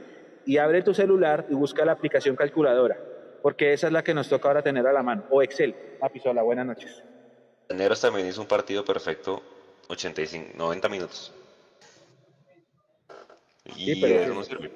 [0.46, 2.96] y abre tu celular y busca la aplicación calculadora
[3.44, 5.24] porque esa es la que nos toca ahora tener a la mano.
[5.28, 5.76] O Excel.
[6.00, 7.02] Apisola, buenas noches.
[7.68, 9.42] Neros también hizo un partido perfecto,
[9.88, 11.30] 85, 90 minutos.
[13.76, 14.72] Y eso no sirve.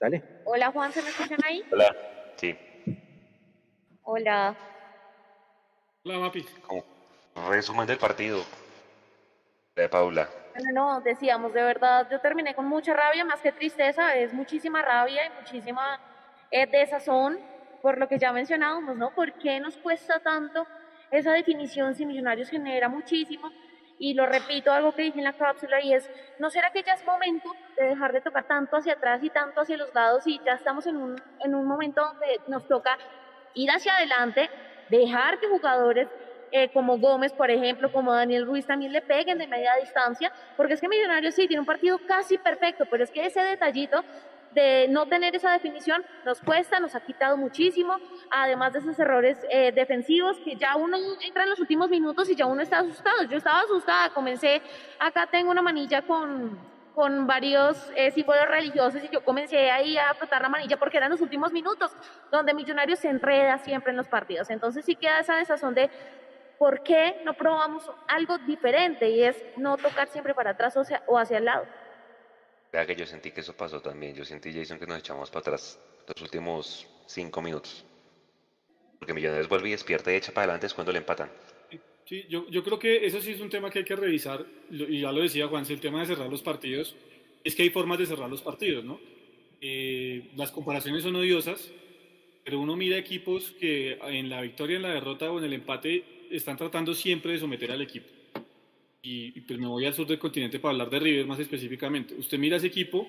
[0.00, 0.22] Dale.
[0.44, 1.62] Hola Juan, ¿se me escuchan ahí?
[1.70, 1.94] Hola,
[2.36, 2.56] sí.
[4.02, 4.56] Hola.
[6.04, 6.46] Hola, Mapi.
[7.50, 8.42] resumen del partido
[9.76, 10.26] de Paula.
[10.54, 14.80] No, no, decíamos, de verdad, yo terminé con mucha rabia, más que tristeza, es muchísima
[14.80, 16.00] rabia y muchísima
[16.50, 17.38] de esa son,
[17.82, 19.10] por lo que ya mencionábamos, ¿no?
[19.14, 20.66] ¿Por qué nos cuesta tanto
[21.10, 23.52] esa definición si Millonarios genera muchísimo?
[24.02, 26.94] Y lo repito, algo que dije en la cápsula, y es, ¿no será que ya
[26.94, 30.40] es momento de dejar de tocar tanto hacia atrás y tanto hacia los lados y
[30.42, 32.96] ya estamos en un, en un momento donde nos toca
[33.52, 34.48] ir hacia adelante,
[34.88, 36.08] dejar que jugadores
[36.50, 40.72] eh, como Gómez, por ejemplo, como Daniel Ruiz también le peguen de media distancia, porque
[40.72, 44.02] es que Millonarios sí tiene un partido casi perfecto, pero es que ese detallito
[44.52, 47.96] de no tener esa definición nos cuesta, nos ha quitado muchísimo,
[48.30, 52.34] además de esos errores eh, defensivos que ya uno entra en los últimos minutos y
[52.34, 53.22] ya uno está asustado.
[53.24, 54.62] Yo estaba asustada, comencé,
[54.98, 56.58] acá tengo una manilla con,
[56.94, 61.10] con varios eh, símbolos religiosos y yo comencé ahí a frotar la manilla porque eran
[61.10, 61.92] los últimos minutos
[62.30, 64.50] donde Millonarios se enreda siempre en los partidos.
[64.50, 65.90] Entonces sí queda esa desazón de
[66.58, 71.18] por qué no probamos algo diferente y es no tocar siempre para atrás o, o
[71.18, 71.64] hacia el lado.
[72.72, 74.14] Vea que yo sentí que eso pasó también.
[74.14, 77.84] Yo sentí, Jason, que nos echamos para atrás los últimos cinco minutos.
[78.98, 81.30] Porque Millonarios vuelve y despierta y echa para adelante es cuando le empatan.
[82.04, 84.44] Sí, yo, yo creo que eso sí es un tema que hay que revisar.
[84.70, 86.94] Y ya lo decía Juan, el tema de cerrar los partidos.
[87.42, 89.00] Es que hay formas de cerrar los partidos, ¿no?
[89.60, 91.70] Eh, las comparaciones son odiosas,
[92.44, 96.04] pero uno mira equipos que en la victoria, en la derrota o en el empate
[96.30, 98.19] están tratando siempre de someter al equipo
[99.02, 102.14] y, pues me voy al sur del continente para hablar de River más específicamente.
[102.14, 103.08] Usted mira ese equipo,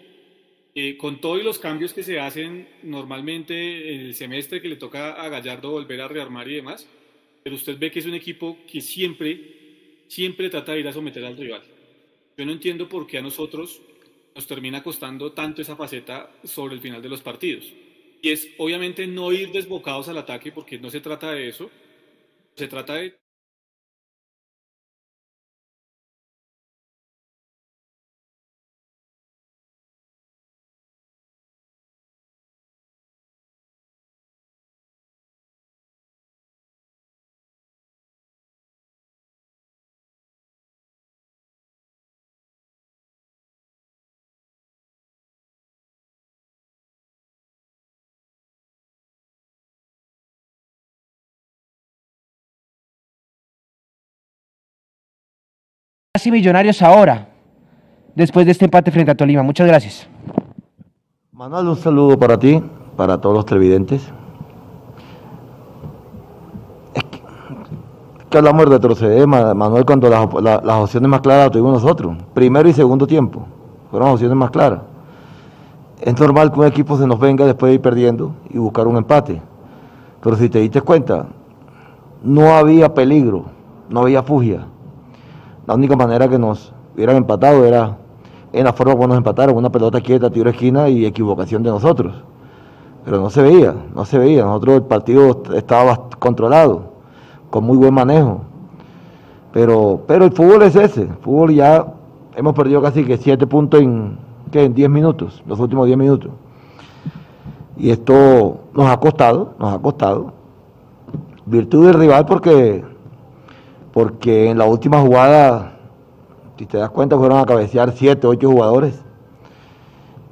[0.73, 5.13] eh, con todos los cambios que se hacen normalmente en el semestre que le toca
[5.21, 6.87] a Gallardo volver a rearmar y demás,
[7.43, 11.25] pero usted ve que es un equipo que siempre, siempre trata de ir a someter
[11.25, 11.63] al rival.
[12.37, 13.81] Yo no entiendo por qué a nosotros
[14.33, 17.65] nos termina costando tanto esa faceta sobre el final de los partidos.
[18.21, 21.69] Y es obviamente no ir desbocados al ataque porque no se trata de eso,
[22.55, 23.20] se trata de
[56.13, 57.29] casi millonarios ahora,
[58.15, 59.43] después de este empate frente a Tolima.
[59.43, 60.07] Muchas gracias.
[61.31, 62.61] Manuel, un saludo para ti,
[62.97, 64.03] para todos los televidentes.
[66.93, 67.03] Es
[68.29, 72.17] que, hablamos de retroceder, Manuel, cuando las, opciones más claras las tuvimos nosotros.
[72.33, 73.47] Primero y segundo tiempo.
[73.89, 74.81] Fueron las opciones más claras.
[76.01, 78.97] Es normal que un equipo se nos venga después de ir perdiendo y buscar un
[78.97, 79.41] empate.
[80.21, 81.27] Pero si te diste cuenta,
[82.21, 83.45] no había peligro,
[83.89, 84.67] no había fugia.
[85.71, 87.95] La única manera que nos hubieran empatado era
[88.51, 92.13] en la forma como nos empataron, una pelota quieta, tiro esquina y equivocación de nosotros.
[93.05, 94.43] Pero no se veía, no se veía.
[94.43, 96.91] Nosotros el partido estaba controlado,
[97.49, 98.41] con muy buen manejo.
[99.53, 101.03] Pero, pero el fútbol es ese.
[101.03, 101.87] El fútbol ya
[102.35, 104.17] hemos perdido casi que siete puntos en,
[104.51, 104.65] ¿qué?
[104.65, 106.31] en 10 minutos, los últimos 10 minutos.
[107.77, 110.33] Y esto nos ha costado, nos ha costado.
[111.45, 112.90] Virtud del rival porque
[113.93, 115.73] porque en la última jugada,
[116.57, 119.03] si te das cuenta, fueron a cabecear siete, ocho jugadores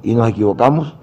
[0.02, 0.94] y nos equivocamos.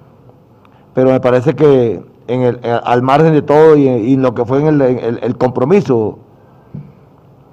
[0.93, 4.81] Pero me parece que en al margen de todo y, en lo que fue en
[4.81, 6.19] el, compromiso,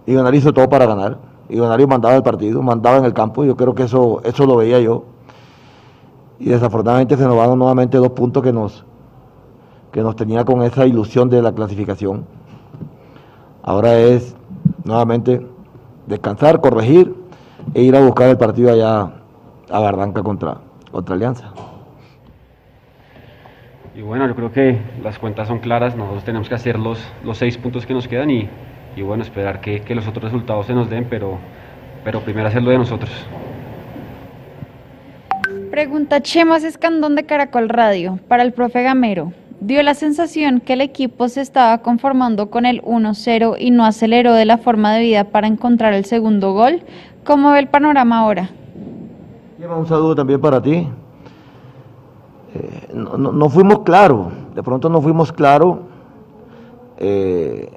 [0.06, 1.18] Millonario hizo todo para ganar.
[1.48, 3.44] Millonario mandaba el partido, mandaba en el campo.
[3.44, 5.04] Yo creo que eso, eso lo veía yo.
[6.38, 8.84] Y desafortunadamente se nos van nuevamente dos puntos que nos,
[9.92, 12.26] que nos tenía con esa ilusión de la clasificación.
[13.62, 14.34] Ahora es
[14.84, 15.44] nuevamente
[16.06, 17.14] descansar, corregir
[17.72, 19.10] e ir a buscar el partido allá
[19.70, 20.58] a Barranca contra,
[20.90, 21.52] contra Alianza.
[23.94, 27.38] Y bueno, yo creo que las cuentas son claras, nosotros tenemos que hacer los, los
[27.38, 28.48] seis puntos que nos quedan y,
[28.96, 31.38] y bueno, esperar que, que, los otros resultados se nos den, pero,
[32.02, 33.10] pero primero hacerlo de nosotros.
[35.70, 39.32] Pregunta Chemas Escandón de Caracol Radio para el profe Gamero.
[39.60, 44.34] Dio la sensación que el equipo se estaba conformando con el 1-0 y no aceleró
[44.34, 46.82] de la forma debida para encontrar el segundo gol.
[47.24, 48.50] ¿Cómo ve el panorama ahora?
[49.58, 50.86] Un saludo también para ti.
[52.54, 55.78] Eh, no, no, no, fuimos claros, de pronto no fuimos claros,
[56.98, 57.68] eh,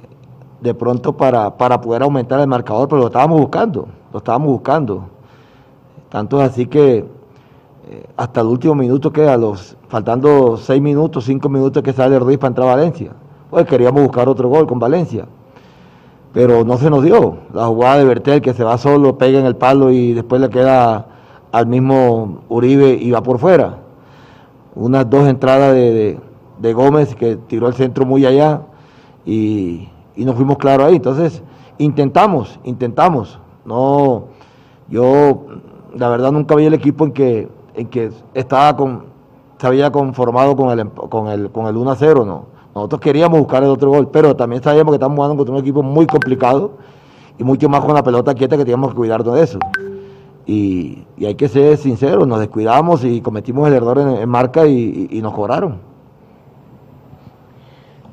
[0.61, 5.09] de pronto para, para poder aumentar el marcador, pero lo estábamos buscando, lo estábamos buscando.
[6.09, 7.05] Tanto es así que
[7.89, 12.19] eh, hasta el último minuto que a los, faltando seis minutos, cinco minutos que sale
[12.19, 13.13] Ruiz para entrar a Valencia,
[13.49, 15.25] pues queríamos buscar otro gol con Valencia.
[16.33, 17.37] Pero no se nos dio.
[17.53, 20.49] La jugada de Bertel que se va solo, pega en el palo y después le
[20.49, 21.07] queda
[21.51, 23.77] al mismo Uribe y va por fuera
[24.77, 26.19] unas dos entradas de,
[26.59, 28.61] de, Gómez que tiró el centro muy allá
[29.25, 30.97] y, y nos fuimos claros ahí.
[30.97, 31.41] Entonces,
[31.77, 33.39] intentamos, intentamos.
[33.65, 34.25] No,
[34.87, 35.45] yo
[35.95, 39.05] la verdad nunca vi el equipo en que, en que estaba con,
[39.57, 42.57] se había conformado con el, con el, con el 1 a 0, no.
[42.75, 45.81] Nosotros queríamos buscar el otro gol, pero también sabíamos que estamos jugando contra un equipo
[45.81, 46.73] muy complicado
[47.37, 49.59] y mucho más con la pelota quieta que teníamos que cuidarnos de eso.
[50.45, 55.19] Y, y, hay que ser sinceros, nos descuidamos y cometimos el error en, marca y,
[55.21, 55.79] nos cobraron.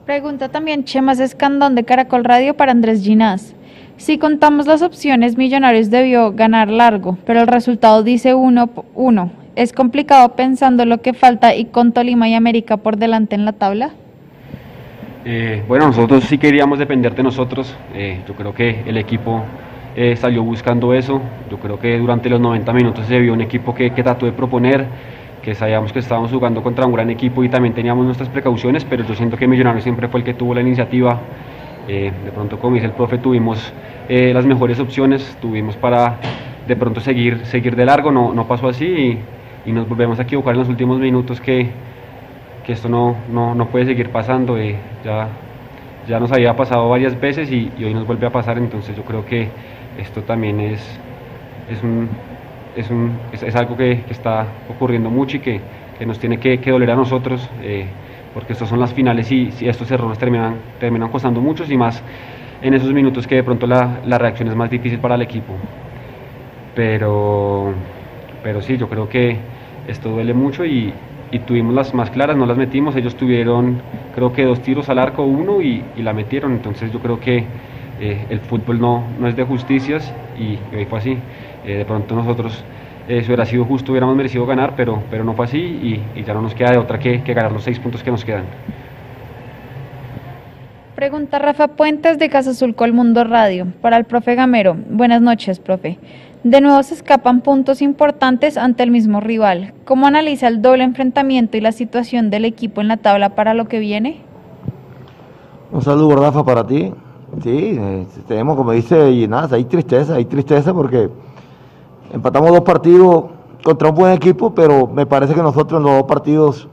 [0.05, 3.55] Pregunta también Chemas Escandón de Caracol Radio para Andrés Ginás.
[3.97, 9.44] Si contamos las opciones, Millonarios debió ganar largo, pero el resultado dice 1-1.
[9.57, 13.53] ¿Es complicado pensando lo que falta y con Tolima y América por delante en la
[13.53, 13.91] tabla?
[15.25, 17.75] Eh, bueno, nosotros sí queríamos depender de nosotros.
[17.95, 19.45] Eh, yo creo que el equipo
[19.97, 21.21] eh, salió buscando eso.
[21.51, 24.33] Yo creo que durante los 90 minutos se vio un equipo que, que, trató de
[24.33, 24.87] proponer,
[25.41, 29.05] que sabíamos que estábamos jugando contra un gran equipo y también teníamos nuestras precauciones, pero
[29.07, 31.21] yo siento que Millonarios siempre fue el que tuvo la iniciativa.
[31.87, 33.73] Eh, de pronto, como dice el profe, tuvimos
[34.09, 36.19] eh, las mejores opciones, tuvimos para
[36.67, 39.19] de pronto seguir, seguir de largo, no, no pasó así y,
[39.65, 41.71] y, nos volvemos a equivocar en los últimos minutos que,
[42.65, 44.59] que esto no, no, no puede seguir pasando.
[44.59, 45.29] Eh, ya,
[46.07, 49.25] ya nos había pasado varias veces y, hoy nos vuelve a pasar, entonces yo creo
[49.25, 49.49] que
[49.99, 50.81] esto también es,
[51.71, 52.09] es, un,
[52.77, 55.61] es, un, es, algo que, está ocurriendo mucho y que,
[55.99, 57.87] que nos tiene que, que doler a nosotros, eh,
[58.35, 62.03] porque estas son las finales y, y, estos errores terminan, terminan costando muchos y más
[62.61, 65.55] en esos minutos que de pronto la, la reacción es más difícil para el equipo.
[66.75, 67.73] Pero,
[68.45, 69.39] pero sí, yo creo que
[69.89, 70.93] esto duele mucho y,
[71.33, 73.81] y tuvimos las más claras, no las metimos, ellos tuvieron
[74.15, 77.45] creo que dos tiros al arco, uno y, la metieron, entonces yo creo que
[78.01, 81.19] eh, el fútbol no, no, es de justicias y, y hoy fue así.
[81.67, 82.63] Eh, de pronto nosotros,
[83.09, 86.35] si hubiera sido justo, hubiéramos merecido ganar, pero, pero no fue así y, y, ya
[86.35, 88.45] no nos queda de otra que, que ganar los seis puntos que nos quedan.
[90.95, 94.77] Pregunta Rafa Puentes de Casa Azul Colmundo Radio para el profe Gamero.
[94.91, 95.99] Buenas noches, profe.
[96.45, 99.73] De nuevo se escapan puntos importantes ante el mismo rival.
[99.87, 103.67] ¿Cómo analiza el doble enfrentamiento y la situación del equipo en la tabla para lo
[103.67, 104.21] que viene?
[105.73, 106.93] Un saludo, Rafa, para ti.
[107.43, 111.09] Sí, eh, tenemos, como dice Ginás, hay tristeza, hay tristeza porque
[112.13, 113.25] empatamos dos partidos
[113.65, 116.69] contra un buen equipo, pero me parece que nosotros en los dos partidos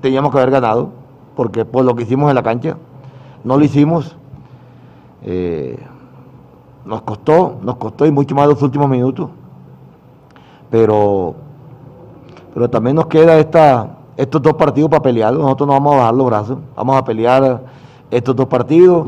[0.00, 0.92] teníamos que haber ganado,
[1.34, 2.76] porque por lo que hicimos en la cancha,
[3.42, 4.16] no lo hicimos.
[5.24, 5.76] Eh,
[6.84, 9.28] nos costó, nos costó y mucho más los últimos minutos.
[10.70, 11.34] Pero,
[12.54, 15.32] pero también nos queda esta, estos dos partidos para pelear.
[15.32, 17.62] Nosotros no vamos a bajar los brazos, vamos a pelear
[18.10, 19.06] estos dos partidos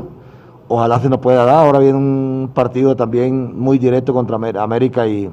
[0.72, 1.66] ojalá se nos pueda dar.
[1.66, 5.30] Ahora viene un partido también muy directo contra América y,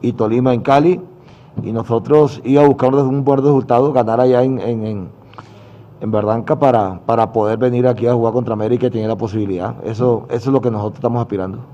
[0.00, 1.00] y Tolima en Cali.
[1.62, 5.08] Y nosotros íbamos a buscar un buen resultado, ganar allá en, en, en,
[6.00, 9.74] en Verdanca para, para poder venir aquí a jugar contra América y tener la posibilidad.
[9.84, 11.64] Eso, eso es lo que nosotros estamos aspirando.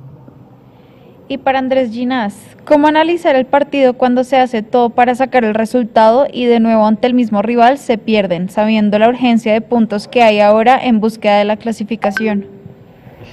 [1.28, 5.54] Y para Andrés Ginás, ¿cómo analizar el partido cuando se hace todo para sacar el
[5.54, 10.06] resultado y de nuevo ante el mismo rival se pierden, sabiendo la urgencia de puntos
[10.06, 12.46] que hay ahora en búsqueda de la clasificación?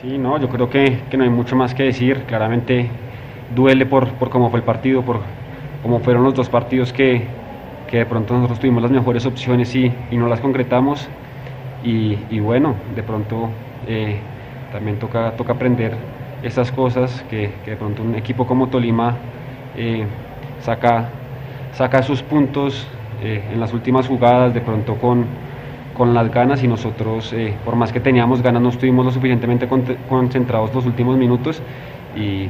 [0.01, 2.23] Sí, no, yo creo que, que, no hay mucho más que decir.
[2.23, 2.89] Claramente
[3.56, 5.19] duele por, por cómo fue el partido, por
[5.84, 7.27] cómo fueron los dos partidos que,
[7.93, 11.08] que de pronto nosotros tuvimos las mejores opciones y, y no las concretamos.
[11.84, 13.49] Y, y, bueno, de pronto
[13.88, 14.17] eh,
[14.71, 15.93] también toca, toca aprender
[16.41, 19.13] estas cosas que, de pronto un equipo como Tolima
[19.77, 20.08] eh,
[20.60, 21.08] saca,
[21.75, 22.88] saca sus puntos
[23.21, 25.27] eh, en las últimas jugadas, de pronto con,
[25.95, 29.67] con las ganas y nosotros, eh, por más que teníamos ganas, no estuvimos lo suficientemente
[30.10, 31.62] concentrados los últimos minutos
[32.15, 32.47] y,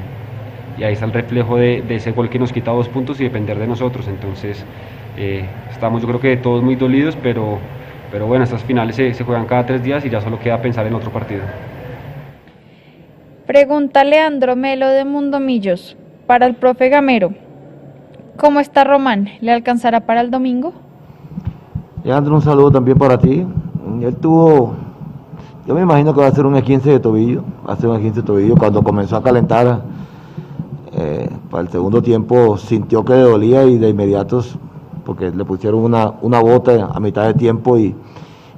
[0.78, 3.26] y ahí está el reflejo de, de, ese gol que nos quita dos puntos y
[3.26, 4.08] depender de nosotros.
[4.08, 4.64] Entonces,
[5.18, 7.60] estamos yo creo que todos muy dolidos, pero,
[8.12, 10.86] pero bueno, estas finales se, se juegan cada tres días y ya solo queda pensar
[10.88, 11.42] en otro partido.
[13.46, 15.98] Pregunta Leandro Melo de Mundomillos
[16.28, 17.34] para el profe Gamero.
[18.38, 19.30] ¿Cómo está Román?
[19.42, 20.74] ¿Le alcanzará para el domingo?
[22.04, 23.46] Leandro, un saludo también para ti.
[24.02, 24.76] Él tuvo,
[25.68, 28.02] yo me imagino que va a ser un 15 de tobillo, va a ser un
[28.02, 28.56] 15 de tobillo.
[28.56, 29.82] Cuando comenzó a calentar
[30.94, 34.42] eh, para el segundo tiempo sintió que le dolía y de inmediato,
[35.06, 37.96] porque le pusieron una, una bota a mitad de tiempo y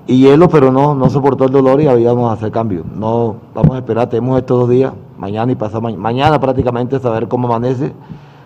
[0.08, 2.84] y hielo, pero no, no soportó el dolor y habíamos a hacer cambio.
[2.96, 7.28] No, vamos a esperar, tenemos estos dos días, mañana y pasado mañana, mañana prácticamente, saber
[7.28, 7.92] cómo amanece,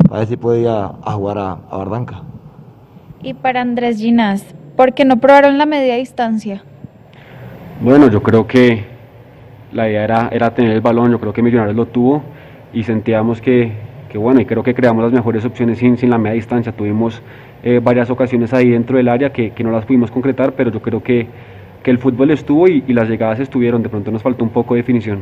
[0.07, 2.21] para ver si puede ir a, jugar a, a, Bardanca.
[3.21, 4.45] Y para Andrés Ginás,
[4.77, 6.63] ¿por qué no probaron la media distancia?
[7.81, 8.85] Bueno, yo creo que
[9.73, 12.23] la idea era, era tener el balón, yo creo que Millonarios lo tuvo
[12.73, 13.73] y sentíamos que,
[14.09, 16.71] que bueno, y creo que creamos las mejores opciones sin, sin la media distancia.
[16.71, 17.21] Tuvimos
[17.63, 20.81] eh, varias ocasiones ahí dentro del área que, que, no las pudimos concretar, pero yo
[20.81, 21.27] creo que,
[21.83, 24.75] que el fútbol estuvo y, y, las llegadas estuvieron, de pronto nos faltó un poco
[24.75, 25.21] de definición.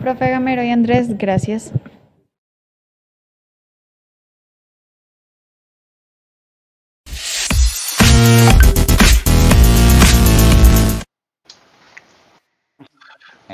[0.00, 1.72] Profe Gamero y Andrés, gracias.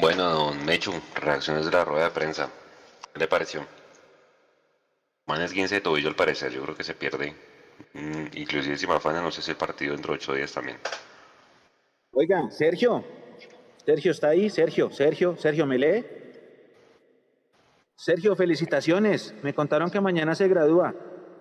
[0.00, 2.48] Bueno, don Mechu, reacciones de la rueda de prensa.
[3.12, 3.62] ¿Qué le pareció?
[5.26, 7.34] Man es 15 de tobillo al parecer, yo creo que se pierde.
[7.94, 10.78] Mm, inclusive si Mafana no sé si el partido dentro de 8 días también.
[12.12, 13.04] Oiga, Sergio.
[13.84, 16.04] Sergio está ahí, Sergio, Sergio, Sergio, ¿me lee?
[17.96, 19.34] Sergio, felicitaciones.
[19.42, 20.94] Me contaron que mañana se gradúa.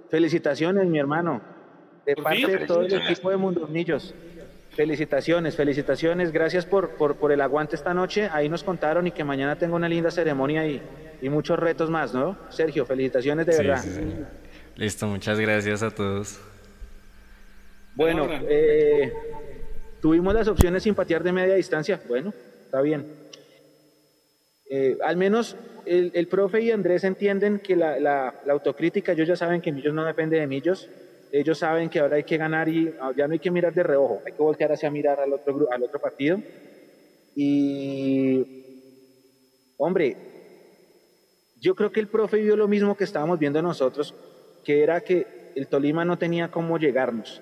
[0.10, 1.42] Felicitaciones, mi hermano.
[2.06, 4.14] De parte de todo el equipo de Mundos Millos.
[4.76, 6.32] Felicitaciones, felicitaciones.
[6.32, 8.30] Gracias por, por, por, el aguante esta noche.
[8.32, 10.82] Ahí nos contaron y que mañana tengo una linda ceremonia y,
[11.22, 12.38] y muchos retos más, ¿no?
[12.50, 13.82] Sergio, felicitaciones de sí, verdad.
[13.84, 14.02] Sí, sí.
[14.76, 16.40] Listo, muchas gracias a todos.
[17.96, 19.14] Bueno, eh,
[20.02, 22.02] tuvimos las opciones sin patear de media distancia.
[22.08, 22.34] Bueno,
[22.66, 23.06] está bien.
[24.70, 25.56] Eh, al menos
[25.86, 29.72] el, el, profe y Andrés entienden que la, la, la, autocrítica, ellos ya saben que
[29.72, 30.90] Millos no depende de Millos.
[31.36, 34.22] Ellos saben que ahora hay que ganar y ya no hay que mirar de reojo,
[34.24, 36.38] hay que voltear hacia mirar al otro, al otro partido.
[37.36, 38.46] Y,
[39.78, 40.16] hombre,
[41.60, 44.14] yo creo que el profe vio lo mismo que estábamos viendo nosotros,
[44.64, 47.42] que era que el Tolima no tenía cómo llegarnos.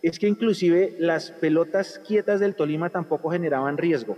[0.00, 4.16] Es que inclusive las pelotas quietas del Tolima tampoco generaban riesgo.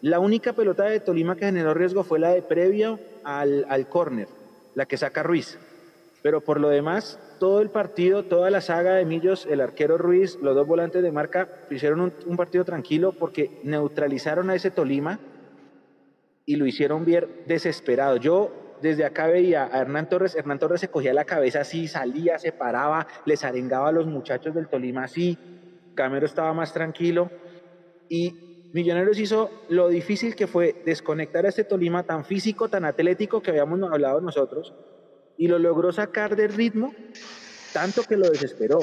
[0.00, 4.28] La única pelota de Tolima que generó riesgo fue la de previo al, al córner,
[4.76, 5.58] la que saca Ruiz.
[6.22, 10.38] Pero por lo demás, todo el partido, toda la saga de Millos, el arquero Ruiz,
[10.40, 15.18] los dos volantes de marca, hicieron un, partido tranquilo porque neutralizaron a ese Tolima
[16.44, 18.18] y lo hicieron bien desesperado.
[18.18, 22.38] Yo desde acá veía a Hernán Torres, Hernán Torres se cogía la cabeza así, salía,
[22.38, 25.38] se paraba, les arengaba a los muchachos del Tolima así,
[25.94, 27.30] Camero estaba más tranquilo
[28.08, 33.40] y Millonarios hizo lo difícil que fue desconectar a este Tolima tan físico, tan atlético
[33.40, 34.74] que habíamos hablado nosotros
[35.40, 36.94] y lo logró sacar del ritmo
[37.72, 38.80] tanto que lo desesperó.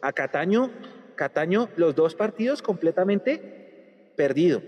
[0.00, 0.70] A Cataño,
[1.14, 4.60] Cataño los dos partidos completamente perdido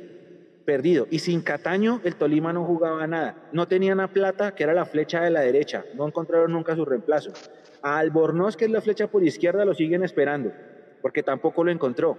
[0.66, 1.06] perdido.
[1.10, 3.48] Y sin Cataño, el Tolima no jugaba nada.
[3.52, 5.86] No tenían a Plata, que era la flecha de la derecha.
[5.94, 7.32] No encontraron nunca su reemplazo.
[7.80, 10.52] A Albornoz, que es la flecha por izquierda, lo siguen esperando,
[11.00, 12.18] porque tampoco lo encontró.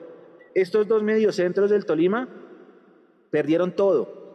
[0.55, 2.27] Estos dos mediocentros del Tolima
[3.29, 4.26] perdieron todo.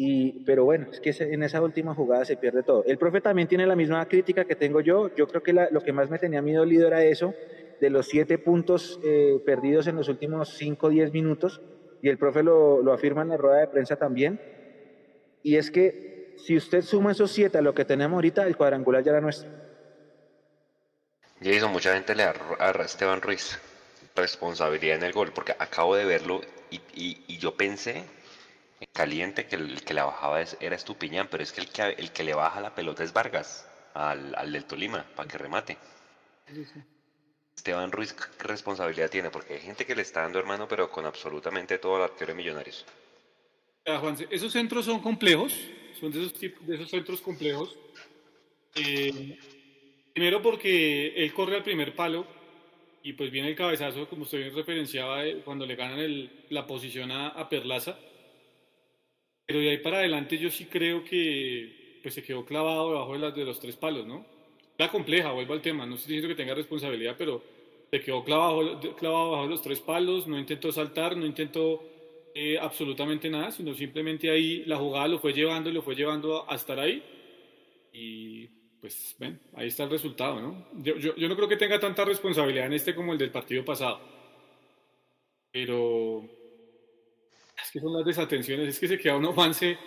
[0.00, 2.84] Y, pero bueno, es que en esa última jugada se pierde todo.
[2.86, 5.12] El profe también tiene la misma crítica que tengo yo.
[5.16, 7.34] Yo creo que la, lo que más me tenía miedo dolido era eso,
[7.80, 11.60] de los siete puntos eh, perdidos en los últimos cinco o diez minutos
[12.00, 14.40] y el profe lo, lo, afirma en la rueda de prensa también,
[15.42, 19.02] y es que si usted suma esos siete a lo que tenemos ahorita, el cuadrangular
[19.02, 19.50] ya era nuestro.
[21.42, 23.58] Jason, mucha gente le da a Esteban Ruiz
[24.14, 26.40] responsabilidad en el gol, porque acabo de verlo
[26.70, 28.04] y, y, y yo pensé
[28.86, 32.12] caliente que el, que la bajaba es, era Estupiñán, pero es que el, que el
[32.12, 35.76] que le baja la pelota es Vargas, al, al del Tolima, para que remate.
[37.56, 39.30] Esteban Ruiz, ¿qué responsabilidad tiene?
[39.30, 42.36] Porque hay gente que le está dando hermano, pero con absolutamente todo el arquero de
[42.36, 42.86] Millonarios.
[43.84, 45.54] Ah, Juan, esos centros son complejos,
[45.98, 47.74] son de esos, tipos, de esos centros complejos.
[48.74, 49.38] Eh,
[50.12, 52.26] primero porque él corre al primer palo
[53.02, 57.10] y pues viene el cabezazo, como usted bien referenciaba, cuando le ganan el, la posición
[57.10, 57.98] a, a, Perlaza.
[59.48, 63.18] Pero de ahí para adelante yo sí creo que pues, se quedó clavado debajo de,
[63.18, 64.26] las, de los tres palos, ¿no?
[64.76, 67.42] La compleja, vuelvo al tema, no estoy diciendo que tenga responsabilidad, pero
[67.90, 71.82] se quedó clavado, clavado bajo los tres palos, no intentó saltar, no intentó
[72.34, 76.54] eh, absolutamente nada, sino simplemente ahí la jugada lo fue llevando lo fue llevando a,
[76.54, 77.02] estar ahí.
[77.90, 78.48] Y
[78.82, 80.68] pues, ven, ahí está el resultado, ¿no?
[80.82, 83.64] Yo, yo, yo, no creo que tenga tanta responsabilidad en este como el del partido
[83.64, 83.98] pasado.
[85.50, 86.37] Pero
[87.70, 89.78] que son las desatenciones, es que se queda un avance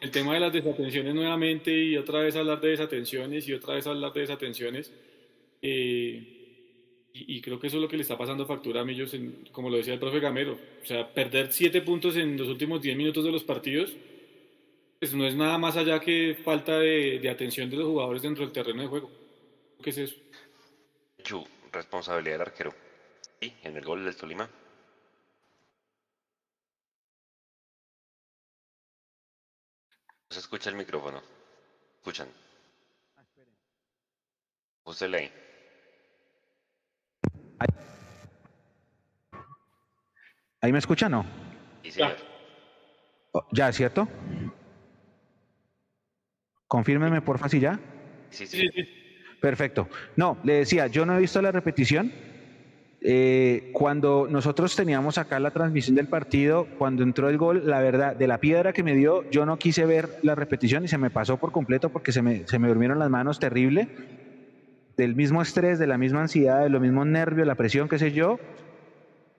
[0.00, 3.86] el tema de las desatenciones nuevamente y otra vez hablar de desatenciones y otra vez
[3.86, 4.92] hablar de desatenciones.
[5.62, 6.34] Eh,
[7.16, 9.70] y, creo que eso es lo que le está pasando factura a Millos, en, como
[9.70, 10.58] lo decía el profe Gamero.
[10.82, 13.96] O sea, perder siete puntos en los últimos diez minutos de los partidos,
[14.98, 18.52] pues no es nada más allá que falta de, atención de los jugadores dentro del
[18.52, 19.10] terreno de juego.
[19.80, 20.16] ¿Qué es eso?
[21.22, 22.74] Chu, responsabilidad del arquero.
[23.40, 24.50] Y en el gol del Tolima.
[30.34, 31.22] Se escucha el micrófono.
[31.98, 32.28] Escuchan.
[34.82, 35.32] José Ley.
[40.60, 41.24] ¿Ahí me escucha no?
[41.82, 42.00] Sí,
[43.32, 44.08] oh, ¿Ya, cierto?
[46.66, 47.78] Confírmeme, porfa, si ya.
[48.30, 48.68] Sí, sí.
[49.40, 49.88] Perfecto.
[50.16, 52.12] No, le decía, yo no he visto la repetición.
[53.06, 58.16] Eh, cuando nosotros teníamos acá la transmisión del partido, cuando entró el gol, la verdad,
[58.16, 61.10] de la piedra que me dio, yo no quise ver la repetición y se me
[61.10, 63.90] pasó por completo porque se me, se me durmieron las manos terrible
[64.96, 68.10] del mismo estrés, de la misma ansiedad, de los mismos nervios, la presión, qué sé
[68.12, 68.38] yo.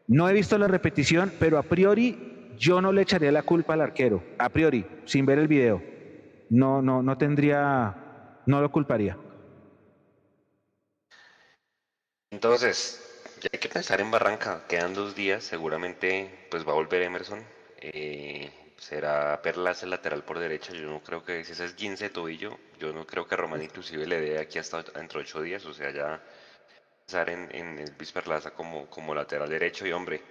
[0.07, 3.81] No he visto la repetición, pero a priori yo no le echaría la culpa al
[3.81, 5.81] arquero, a priori, sin ver el video.
[6.51, 9.17] No, no, no tendría, no lo culparía.
[12.29, 13.04] Entonces,
[13.51, 17.43] hay que pensar en Barranca, quedan dos días, seguramente pues va a volver Emerson.
[17.79, 20.73] Eh, será Perlas el lateral por derecha.
[20.73, 24.05] Yo no creo que si ese es 15 tobillo, yo no creo que Román inclusive
[24.05, 25.65] le dé aquí hasta dentro de ocho días.
[25.65, 26.21] O sea, ya
[27.05, 29.85] pensar en, en el Perlaza como, como lateral derecho.
[29.85, 30.21] Y hombre,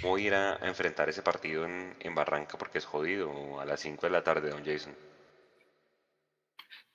[0.00, 2.58] ¿cómo ir a, enfrentar ese partido en, en, Barranca?
[2.58, 4.94] Porque es jodido, a las 5 de la tarde, don Jason.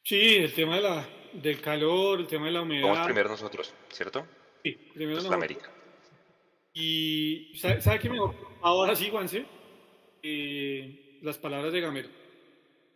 [0.03, 2.87] Sí, el tema de la, del calor, el tema de la humedad.
[2.87, 4.25] Vamos primero nosotros, ¿cierto?
[4.64, 5.36] Sí, primero nosotros.
[5.36, 5.72] América.
[6.74, 8.20] Y, ¿sabe, ¿sabe qué me
[8.62, 9.45] Ahora sí, Juanse
[10.22, 12.10] eh, las palabras de Gamero.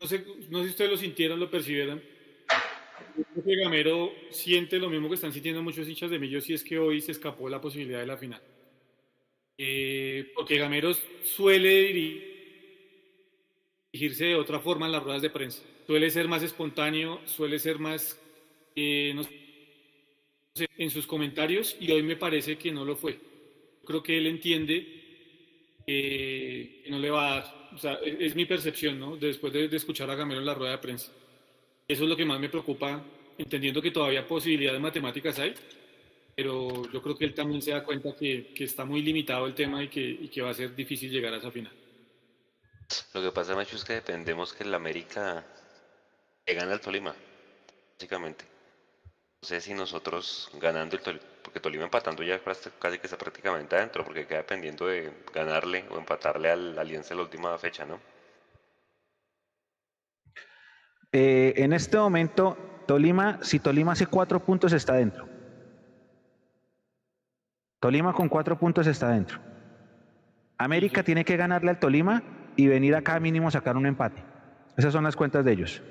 [0.02, 2.02] No sé, no sé si ustedes lo sintieron, lo percibieron.
[3.44, 6.80] Que Gamero siente lo mismo que están sintiendo muchos hinchas de Millos y es que
[6.80, 8.42] hoy se escapó la posibilidad de la final.
[9.58, 10.94] Eh, porque Gamero
[11.24, 12.20] suele
[13.92, 15.62] dirigirse de otra forma en las ruedas de prensa.
[15.86, 18.20] Suele ser más espontáneo, suele ser más
[18.76, 19.14] eh,
[20.56, 23.20] en sus comentarios y hoy me parece que no lo fue.
[23.86, 25.04] Creo que él entiende
[25.86, 27.70] que no le va a dar.
[27.74, 29.18] O sea, es, mi percepción, ¿no?
[29.18, 31.12] Después de, escuchar a Gamero en la rueda de prensa.
[31.88, 33.04] Eso es lo que más me preocupa,
[33.38, 35.54] entendiendo que todavía posibilidades matemáticas hay,
[36.36, 39.54] pero yo creo que él también se da cuenta que, que está muy limitado el
[39.54, 41.74] tema y que, y que, va a ser difícil llegar a esa final.
[43.14, 45.46] Lo que pasa, Macho, es que dependemos que el América
[46.46, 47.16] le gane al Tolima,
[47.98, 48.53] básicamente.
[49.44, 52.40] No sé si nosotros ganando el Tolima, porque Tolima empatando ya
[52.80, 57.18] casi que está prácticamente adentro, porque queda dependiendo de ganarle o empatarle al Alianza en
[57.18, 58.00] la última fecha, ¿no?
[61.12, 65.28] Eh, en este momento, Tolima, si Tolima hace cuatro puntos, está adentro.
[67.82, 69.42] Tolima con cuatro puntos está adentro.
[70.58, 72.24] América tiene que ganarle al Tolima
[72.56, 74.24] y venir acá mínimo sacar un empate.
[74.78, 75.84] Esas son las cuentas de ellos.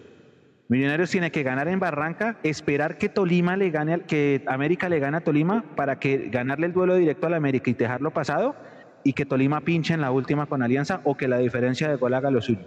[0.68, 5.18] Millonarios tiene que ganar en Barranca, esperar que Tolima le gane, que América le gane
[5.18, 8.54] a Tolima para que ganarle el duelo directo al América y dejarlo pasado
[9.04, 12.14] y que Tolima pinche en la última con Alianza o que la diferencia de gol
[12.14, 12.64] haga lo suyo.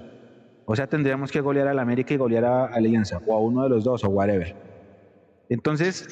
[0.66, 3.70] O sea, tendríamos que golear al América y golear a, Alianza o a uno de
[3.70, 4.56] los dos o whatever.
[5.50, 6.08] Entonces,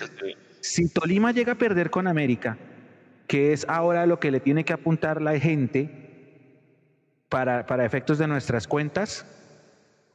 [0.61, 2.57] si Tolima llega a perder con América,
[3.27, 5.89] que es ahora lo que le tiene que apuntar la gente
[7.29, 9.25] para, para efectos de nuestras cuentas,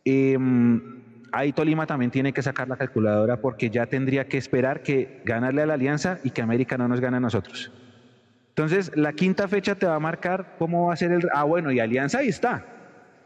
[0.04, 0.38] eh,
[1.32, 5.62] ahí Tolima también tiene que sacar la calculadora porque ya tendría que esperar que ganarle
[5.62, 7.70] a la Alianza y que América no nos gane a nosotros.
[8.50, 11.28] Entonces, la quinta fecha te va a marcar cómo va a ser el...
[11.32, 12.66] Ah, bueno, y Alianza ahí está.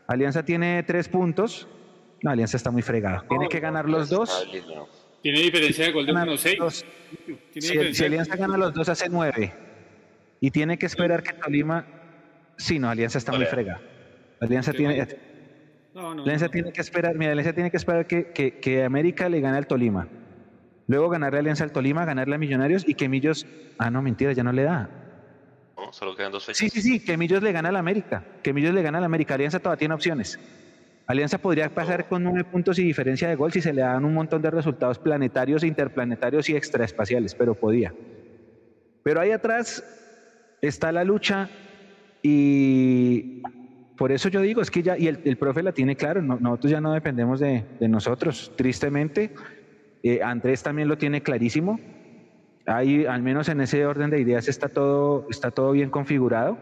[0.06, 1.66] Alianza tiene tres puntos.
[2.22, 3.24] No, Alianza está muy fregada.
[3.28, 4.46] Tiene que ganar los dos.
[5.22, 6.84] Tiene diferencia de gol de unos seis.
[7.58, 9.54] Si, Alianza gana los dos, hace nueve.
[10.40, 11.86] Y tiene que esperar que Tolima...
[12.58, 13.80] Sí, no, Alianza está muy fregada.
[14.40, 15.06] Alianza tiene...
[15.94, 19.40] No, no, Alianza tiene que esperar, mira, Alianza tiene que esperar que, que, América le
[19.40, 20.08] gane al Tolima.
[20.86, 23.46] Luego ganarle Alianza al Tolima, ganarle a Millonarios y que Millos.
[23.78, 24.88] Ah, no, mentira, ya no le da.
[25.76, 25.92] ¿no?
[25.92, 26.58] Solo quedan dos fechas.
[26.58, 29.34] Sí, sí, sí, que Millos le gana al América, que Millos le gana al América.
[29.34, 30.38] Alianza todavía tiene opciones.
[31.06, 34.14] Alianza podría pasar con nueve puntos y diferencia de gol si se le dan un
[34.14, 37.92] montón de resultados planetarios, interplanetarios y extraespaciales, pero podía.
[39.02, 39.84] Pero ahí atrás
[40.60, 41.50] está la lucha
[42.22, 43.42] y
[44.02, 46.80] por eso yo digo, es que ya, y el, profe la tiene claro, nosotros ya
[46.80, 49.32] no dependemos de, nosotros, tristemente.
[50.02, 51.78] Eh, Andrés también lo tiene clarísimo.
[52.66, 56.58] Ahí, al menos en ese orden de ideas, está todo, está todo bien configurado.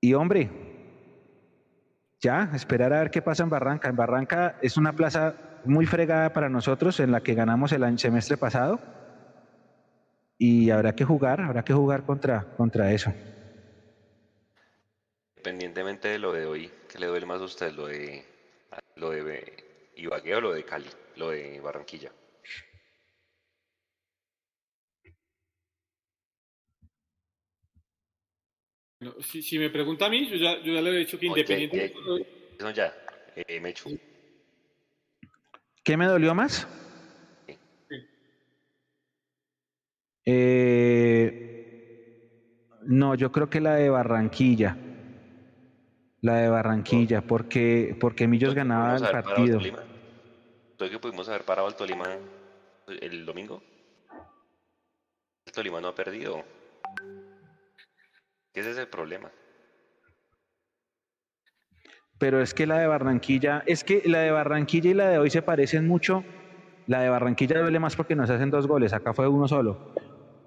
[0.00, 0.48] Y hombre,
[2.22, 3.90] ya, esperar a ver qué pasa en Barranca.
[3.90, 5.34] En Barranca es una plaza
[5.66, 8.80] muy fregada para nosotros, en la que ganamos el semestre pasado.
[10.38, 13.12] Y habrá que jugar, habrá que jugar contra, contra eso.
[15.42, 17.72] Independientemente de lo de hoy, ¿qué le duele más a usted?
[17.72, 18.24] ¿Lo de,
[18.94, 19.42] lo de
[19.96, 20.88] Ibagué o lo de Cali?
[21.16, 22.12] Lo de Barranquilla.
[29.20, 31.92] si, me pregunta a mí, yo ya, le he dicho que independiente.
[32.60, 32.94] No, ya,
[33.34, 33.74] eh.
[35.82, 36.68] ¿Qué me dolió más?
[40.24, 41.32] Eh,
[42.84, 44.91] no, yo creo que la de Barranquilla.
[46.22, 49.58] La de Barranquilla, porque, porque Millos ganaba el partido.
[50.76, 52.06] ¿Tú que pudimos haber parado al Tolima
[52.86, 53.60] el domingo?
[55.44, 56.44] El Tolima no ha perdido.
[58.54, 59.30] Ese es el problema.
[62.18, 65.30] Pero es que la de Barranquilla, es que la de Barranquilla y la de hoy
[65.30, 66.22] se parecen mucho.
[66.86, 69.92] La de Barranquilla duele más porque nos hacen dos goles, acá fue uno solo.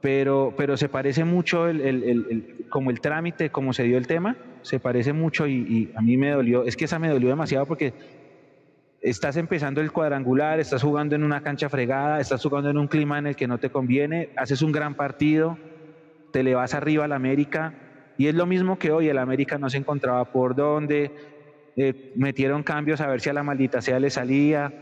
[0.02, 4.08] Pero, pero se parece mucho el, el, el, como el trámite, como se dio el
[4.08, 7.30] tema, se parece mucho y, y a mí me dolió, es que esa me dolió
[7.30, 7.94] demasiado porque
[9.02, 13.18] estás empezando el cuadrangular, estás jugando en una cancha fregada, estás jugando en un clima
[13.18, 15.58] en el que no te conviene, haces un gran partido,
[16.32, 17.74] te le vas arriba al América
[18.18, 21.12] y es lo mismo que hoy, el América no se encontraba por dónde,
[21.76, 24.74] eh, metieron cambios a ver si a la maldita sea le salía,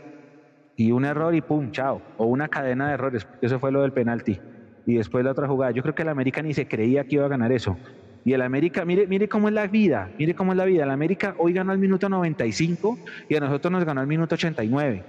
[0.76, 3.92] y un error y pum, chao, o una cadena de errores, eso fue lo del
[3.92, 4.40] penalti,
[4.86, 5.72] y después la otra jugada.
[5.72, 7.76] Yo creo que el América ni se creía que iba a ganar eso.
[8.24, 10.84] Y el América, mire, mire cómo es la vida, mire cómo es la vida.
[10.84, 15.04] El América hoy ganó al minuto 95 y a nosotros nos ganó al minuto 89.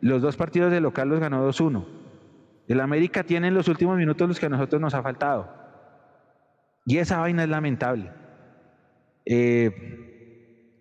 [0.00, 1.84] Los dos partidos de local los ganó 2-1.
[2.68, 5.50] El América tiene en los últimos minutos los que a nosotros nos ha faltado.
[6.86, 8.10] Y esa vaina es lamentable.
[9.26, 10.04] Eh,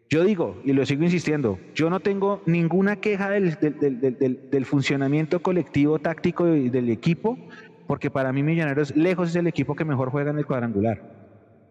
[0.09, 5.97] yo digo, y lo sigo insistiendo, yo no tengo ninguna queja del, del, funcionamiento colectivo
[5.97, 7.39] táctico del equipo,
[7.87, 11.01] porque para mí Millonarios lejos es el equipo que mejor juega en el cuadrangular.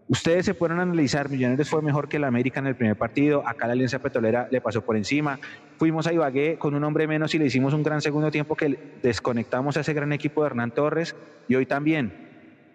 [0.08, 3.66] Ustedes se pueden analizar, Millonarios fue mejor que el América en el primer partido, acá
[3.66, 5.38] la Alianza Petrolera le pasó por encima,
[5.78, 8.98] fuimos a Ibagué con un hombre menos y le hicimos un gran segundo tiempo que
[9.02, 11.16] desconectamos a ese gran equipo de Hernán Torres
[11.48, 12.30] y hoy también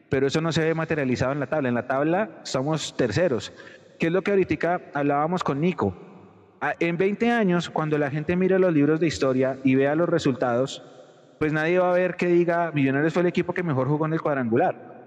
[0.10, 1.70] pero eso no se ve materializado en la tabla.
[1.70, 3.54] En la tabla somos terceros.
[4.00, 5.96] ¿Qué es lo que ahorita hablábamos con Nico?
[6.62, 10.10] Ah, en 20 años, cuando la gente mire los libros de historia y vea los
[10.10, 10.84] resultados,
[11.40, 14.14] pues nadie va a ver que diga Millonarios fue el equipo que mejor jugó en
[14.14, 14.98] el cuadrangular.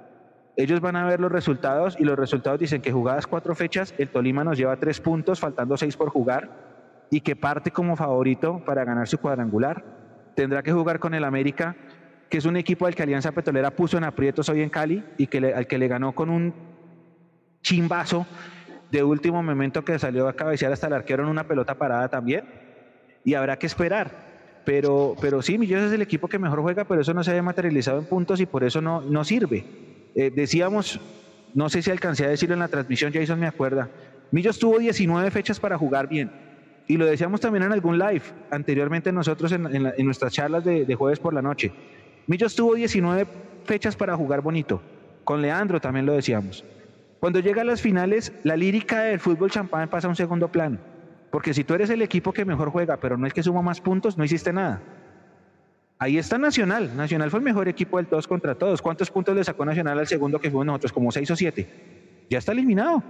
[0.57, 4.11] Ellos van a ver los resultados y los resultados dicen que jugadas cuatro fechas, el
[4.11, 6.51] Tolima nos lleva tres puntos, faltando seis por jugar,
[7.11, 9.85] y que parte como favorito para ganar su cuadrangular.
[10.35, 11.77] Tendrá que jugar con el América
[12.31, 15.27] que es un equipo al que Alianza Petrolera puso en aprietos hoy en Cali y
[15.27, 16.55] que al que le ganó con un
[17.61, 18.25] chimbazo
[18.91, 22.45] de último momento que salió a cabecear hasta el arquero en una pelota parada también.
[23.25, 24.30] Y habrá que esperar.
[24.65, 27.43] Pero, pero sí, Millos es el equipo que mejor juega, pero eso no se ha
[27.43, 29.65] materializado en puntos y por eso no, no sirve.
[30.15, 31.01] Eh, decíamos,
[31.55, 33.89] no sé si alcancé a decirlo en la transmisión, Jason me acuerda,
[34.31, 36.31] Millos tuvo 19 fechas para jugar bien.
[36.87, 40.95] Y lo decíamos también en algún live anteriormente nosotros en, en, nuestras charlas de, de
[40.95, 41.73] jueves por la noche.
[42.27, 43.27] Millos tuvo 19
[43.65, 44.81] fechas para jugar bonito.
[45.25, 46.65] Con Leandro también lo decíamos.
[47.21, 50.79] Cuando llega a las finales, la lírica del fútbol champán pasa a un segundo plano.
[51.31, 53.81] Porque si tú eres el equipo que mejor juega, pero no el que suma más
[53.81, 54.81] puntos, no hiciste nada.
[55.99, 56.97] Ahí está Nacional.
[56.97, 58.81] Nacional fue el mejor equipo del todos contra todos.
[58.81, 60.93] ¿Cuántos puntos le sacó Nacional al segundo que fuimos nosotros?
[60.93, 62.27] Como seis o siete.
[62.31, 63.03] Ya está eliminado.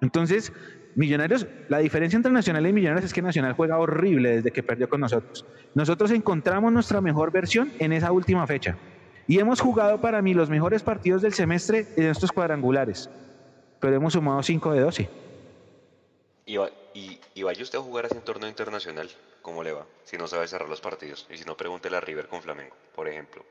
[0.00, 0.52] Entonces,
[0.96, 4.88] Millonarios, la diferencia entre Nacional y Millonarios es que Nacional juega horrible desde que perdió
[4.88, 5.46] con nosotros.
[5.74, 8.76] Nosotros encontramos nuestra mejor versión en esa última fecha.
[9.28, 13.08] Y hemos jugado para mí los mejores partidos del semestre en estos cuadrangulares.
[13.78, 15.08] Pero hemos sumado 5 de 12.
[16.50, 19.08] Y, y, vaya usted a jugar a ese torneo internacional,
[19.40, 19.86] ¿cómo le va?
[20.04, 21.26] Si no sabe cerrar los partidos.
[21.30, 23.44] Y si no, pregúntele a River con Flamengo, por ejemplo.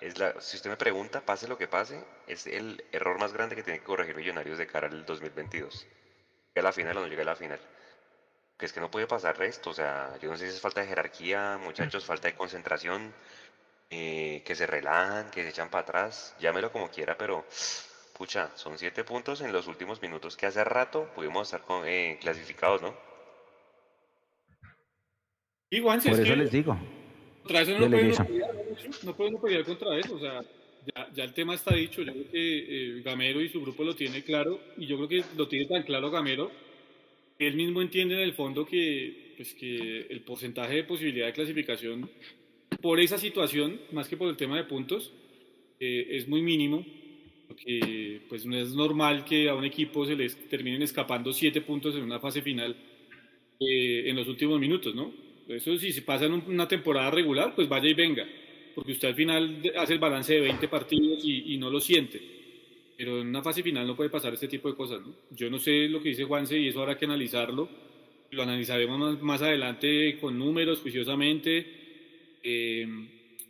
[0.00, 3.56] es la, si usted me pregunta, pase lo que pase, es el error más grande
[3.56, 5.86] que tiene que corregir Millonarios de cara al 2022.
[6.54, 7.60] ¿Llega a la final o no llega a la final?
[8.58, 10.80] Que es que no puede pasar esto, o sea, yo no sé si es falta
[10.82, 13.14] de jerarquía, muchachos, falta de concentración.
[13.90, 17.46] eh, que se relajan, que se echan para atrás, llámelo como quiera, pero
[18.16, 22.18] pucha, son siete puntos en los últimos minutos que hace rato pudimos estar con, eh,
[22.20, 22.96] clasificados, ¿no?
[25.70, 26.78] Y Juan, Por eso les digo.
[27.42, 28.26] Contra eso no podemos Jason.
[28.26, 28.62] pelear, ¿no?
[29.02, 30.40] no podemos pelear contra eso, o sea,
[30.94, 33.94] ya, ya el tema está dicho, yo creo que eh, Gamero y su grupo lo
[33.94, 36.50] tiene claro, y yo creo que lo tiene tan claro Gamero,
[37.38, 41.32] que él mismo entiende en el fondo que, pues, que el porcentaje de posibilidad de
[41.32, 42.08] clasificación
[42.80, 45.12] por esa situación, más que por el tema de puntos,
[45.80, 46.86] eh, es muy mínimo,
[47.48, 51.94] porque pues no es normal que a un equipo se les terminen escapando siete puntos
[51.94, 52.76] en una fase final
[53.60, 55.12] eh, en los últimos minutos, ¿no?
[55.48, 58.26] Eso si se pasa en un- una temporada regular, pues vaya y venga,
[58.74, 62.20] porque usted al final hace el balance de 20 partidos y, y no lo siente.
[62.96, 65.14] Pero en una fase final no puede pasar este tipo de cosas, ¿no?
[65.30, 67.68] Yo no sé lo que dice Juanse y eso habrá que analizarlo.
[68.30, 71.66] Lo analizaremos más, más adelante con números, juiciosamente,
[72.42, 72.86] eh,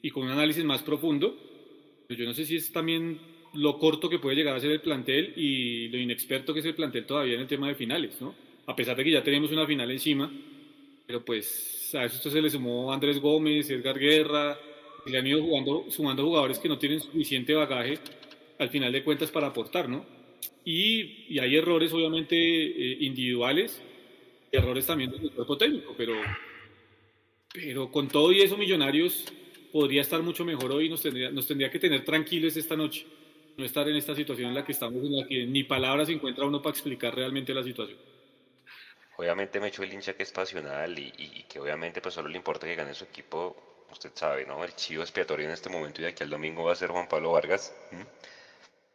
[0.02, 1.36] y con un análisis más profundo.
[2.06, 3.18] Pero yo no sé si es también
[3.54, 6.74] lo corto que puede llegar a ser el plantel y lo inexperto que es el
[6.74, 8.34] plantel todavía en el tema de finales, ¿no?
[8.66, 10.32] A pesar de que ya tenemos una final encima,
[11.06, 14.58] pero pues a eso se le sumó Andrés Gómez, Edgar Guerra,
[15.06, 17.98] y le han ido jugando, sumando jugadores que no tienen suficiente bagaje
[18.58, 20.06] al final de cuentas para aportar, ¿no?
[20.64, 23.82] Y, y hay errores obviamente eh, individuales,
[24.50, 26.14] errores también del cuerpo técnico, pero,
[27.52, 29.24] pero con todo y eso Millonarios
[29.72, 33.04] podría estar mucho mejor hoy, nos tendría, nos tendría que tener tranquilos esta noche,
[33.56, 36.44] no estar en esta situación en la que estamos, en la que ni palabras encuentra
[36.44, 37.98] uno para explicar realmente la situación.
[39.16, 42.36] Obviamente me echó el hincha que es pasional y, y- que obviamente pues solo le
[42.36, 43.56] importa que gane su equipo,
[43.92, 44.64] usted sabe, ¿no?
[44.64, 47.06] El chivo expiatorio en este momento y de aquí al domingo va a ser Juan
[47.08, 47.72] Pablo Vargas.
[47.92, 48.04] ¿m?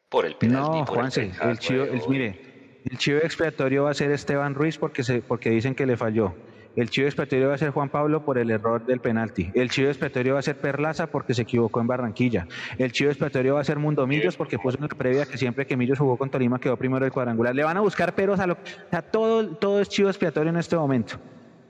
[0.09, 2.37] Por el penalti, No, por el Juanse, penal, el chivo, el- mire,
[2.83, 6.35] el chivo expiatorio va a ser Esteban Ruiz porque se, porque dicen que le falló.
[6.75, 9.51] El chivo expiatorio va a ser Juan Pablo por el error del penalti.
[9.53, 12.47] El chivo expiatorio va a ser Perlaza porque se equivocó en Barranquilla.
[12.77, 15.65] El chivo expiatorio va a ser Mundo Millos porque puso en la previa que siempre
[15.65, 17.55] que Millos jugó con Tolima quedó primero el cuadrangular.
[17.55, 18.57] Le van a buscar peros a lo
[18.89, 21.15] sea, todo, todo es chivo expiatorio en este momento.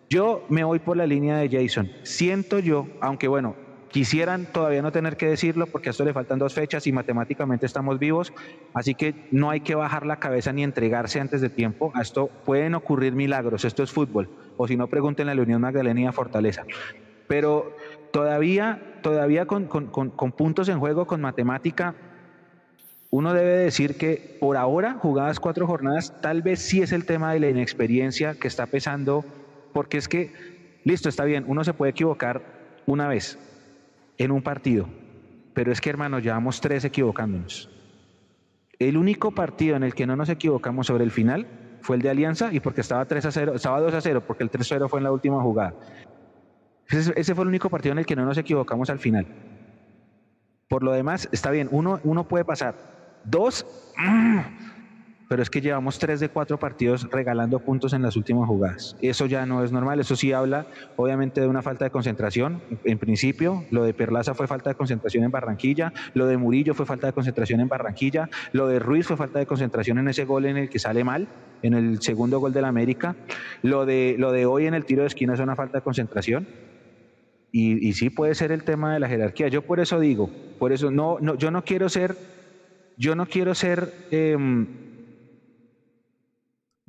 [0.09, 1.89] Yo me voy por la línea de Jason.
[2.03, 3.55] Siento yo, aunque bueno,
[3.89, 7.65] quisieran todavía no tener que decirlo porque a esto le faltan dos fechas y matemáticamente
[7.65, 8.33] estamos vivos,
[8.73, 11.91] así que no hay que bajar la cabeza ni entregarse antes de tiempo.
[11.95, 14.29] A esto pueden ocurrir milagros, esto es fútbol.
[14.61, 16.65] O si no, pregúntenle a la Unión Magdalena Fortaleza.
[17.29, 17.73] Pero
[18.11, 21.95] todavía, todavía con- con puntos en juego, con matemática,
[23.09, 27.31] uno debe decir que por ahora, jugadas cuatro jornadas, tal vez sí es el tema
[27.31, 29.23] de la inexperiencia que está pesando,
[29.71, 30.33] porque es que,
[30.83, 32.41] listo, está bien, uno se puede equivocar
[32.85, 33.39] una vez
[34.17, 34.89] en un partido,
[35.53, 37.69] pero es que, hermano, llevamos tres equivocándonos.
[38.77, 41.47] El único partido en el que no nos equivocamos sobre el final
[41.81, 44.43] fue el de Alianza y porque estaba 3 a 0, estaba 2 a 0, porque
[44.43, 45.73] el 3 a 0 fue en la última jugada.
[46.87, 49.27] Ese, ese fue el único partido en el que no nos equivocamos al final.
[50.67, 52.75] Por lo demás, está bien, uno, uno puede pasar.
[53.23, 53.65] Dos,
[53.97, 54.39] mm,
[55.29, 58.97] pero es que llevamos tres de cuatro partidos regalando puntos en las últimas jugadas.
[58.99, 60.65] Eso ya no es normal, eso sí habla
[60.97, 62.61] obviamente de una falta de concentración.
[62.83, 66.87] En principio, lo de Perlaza fue falta de concentración en Barranquilla, lo de Murillo fue
[66.87, 70.47] falta de concentración en Barranquilla, lo de Ruiz fue falta de concentración en ese gol
[70.47, 71.27] en el que sale mal,
[71.61, 73.15] en el segundo gol del América,
[73.61, 76.47] lo de, lo de hoy en el tiro de esquina es una falta de concentración.
[77.51, 79.47] Y, sí puede ser el tema de la jerarquía.
[79.47, 82.15] Yo por eso digo, por eso no, no yo no quiero ser,
[82.95, 84.88] yo no quiero ser em,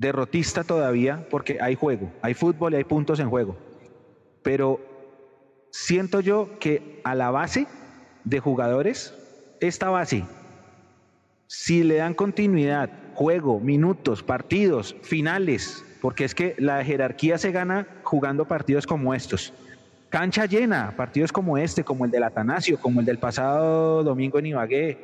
[0.00, 3.56] derrotista todavía, porque hay juego, hay fútbol y hay puntos en juego.
[4.42, 4.80] Pero
[5.70, 7.66] siento yo que a la base
[8.24, 9.14] de jugadores,
[9.60, 10.24] esta base,
[11.46, 17.86] si le dan continuidad, juego, minutos, partidos, finales, porque es que la jerarquía se gana
[18.02, 19.52] jugando partidos como estos.
[20.08, 24.46] Cancha llena, partidos como este, como el del Atanasio, como el del pasado domingo en
[24.46, 25.02] Ibagué.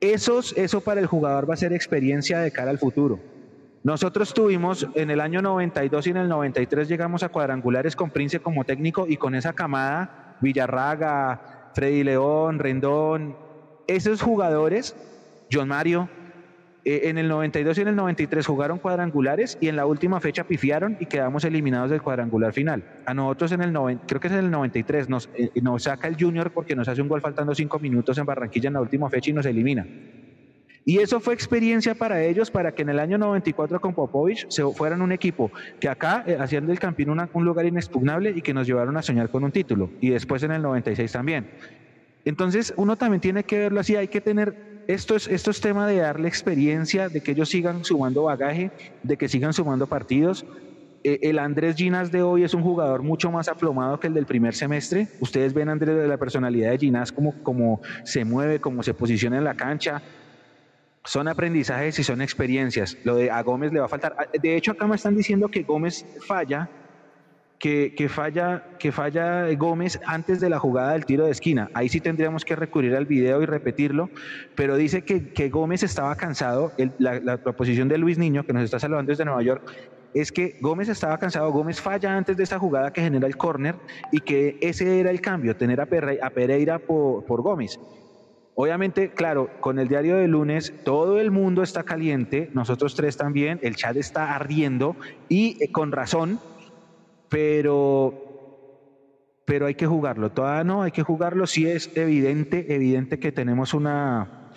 [0.00, 3.18] Esos, eso para el jugador va a ser experiencia de cara al futuro.
[3.86, 8.40] Nosotros tuvimos en el año 92 y en el 93 llegamos a cuadrangulares con Prince
[8.40, 13.36] como técnico y con esa camada, Villarraga, Freddy León, Rendón,
[13.86, 14.96] esos jugadores,
[15.52, 16.08] John Mario,
[16.84, 20.42] eh, en el 92 y en el 93 jugaron cuadrangulares y en la última fecha
[20.42, 22.82] pifiaron y quedamos eliminados del cuadrangular final.
[23.06, 26.08] A nosotros en el 90, creo que es en el 93 nos, eh, nos saca
[26.08, 29.08] el Junior porque nos hace un gol faltando cinco minutos en Barranquilla en la última
[29.08, 29.86] fecha y nos elimina.
[30.88, 34.62] Y eso fue experiencia para ellos para que en el año 94 con Popovich se
[34.72, 38.68] fueran un equipo que acá eh, hacían del Campín un lugar inexpugnable y que nos
[38.68, 39.90] llevaron a soñar con un título.
[40.00, 41.50] Y después en el 96 también.
[42.24, 45.88] Entonces uno también tiene que verlo así, hay que tener, esto es, esto es tema
[45.88, 48.70] de darle experiencia, de que ellos sigan sumando bagaje,
[49.02, 50.46] de que sigan sumando partidos.
[51.02, 54.26] eh, el Andrés Ginás de hoy es un jugador mucho más aplomado que el del
[54.26, 55.08] primer semestre.
[55.20, 59.38] Ustedes ven, Andrés, de la personalidad de Ginás, como, como se mueve, cómo se posiciona
[59.38, 60.02] en la cancha.
[61.06, 62.96] Son aprendizajes y son experiencias.
[63.04, 64.14] Lo de a Gómez le va a faltar.
[64.18, 66.68] Ah, de hecho, acá me están diciendo que Gómez falla
[67.58, 71.70] que, que, falla, que falla Gómez antes de la jugada del tiro de esquina.
[71.74, 74.10] Ahí sí tendríamos que recurrir al video y repetirlo,
[74.54, 76.72] pero dice que, que Gómez estaba cansado.
[76.98, 79.62] la, proposición de Luis Niño, que nos está saludando desde Nueva York,
[80.12, 83.76] es que Gómez estaba cansado, Gómez falla antes de esa jugada que genera el córner
[84.10, 87.78] y que ese era el cambio, tener a Pereira por, por Gómez.
[88.58, 93.60] Obviamente, claro, con el diario de lunes todo el mundo está caliente, nosotros tres también,
[93.62, 94.96] el chat está ardiendo
[95.28, 96.40] y eh, con razón,
[97.28, 98.14] pero,
[99.44, 100.32] pero hay que jugarlo.
[100.32, 101.46] Todavía no, hay que jugarlo.
[101.46, 104.48] Sí es evidente, evidente que tenemos una,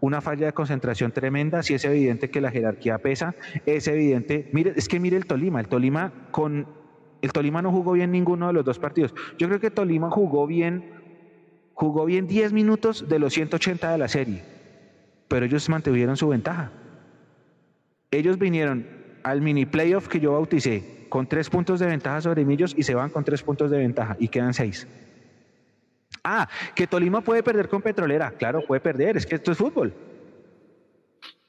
[0.00, 3.34] una falla de concentración tremenda, sí es evidente que la jerarquía pesa,
[3.64, 6.66] es evidente, mire, es que mire el Tolima, el Tolima con
[7.22, 9.14] el Tolima no jugó bien ninguno de los dos partidos.
[9.38, 10.90] Yo creo que Tolima jugó bien,
[11.76, 14.42] jugó bien 10 minutos de los 180 de la serie,
[15.28, 16.72] pero ellos mantuvieron su ventaja.
[18.10, 18.86] Ellos vinieron
[19.22, 22.94] al mini playoff que yo bauticé, con tres puntos de ventaja sobre Millos y se
[22.94, 24.88] van con tres puntos de ventaja y quedan seis.
[26.24, 29.92] Ah, que Tolima puede perder con Petrolera, claro, puede perder, es que esto es fútbol.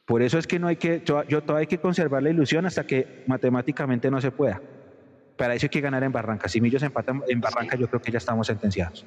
[0.05, 2.85] Por eso es que no hay que, yo, todavía hay que conservar la ilusión hasta
[2.85, 4.61] que matemáticamente no se pueda.
[5.37, 6.49] Para eso hay que ganar en Barranca.
[6.49, 9.05] Si Millos empata en Barranca, yo creo que ya estamos sentenciados.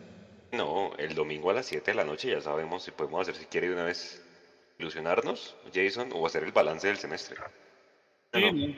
[0.52, 3.46] No, el domingo a las 7 de la noche ya sabemos si podemos hacer, si
[3.46, 4.24] quiere de una vez
[4.78, 7.36] ilusionarnos, Jason, o hacer el balance del semestre.
[8.32, 8.74] Sí,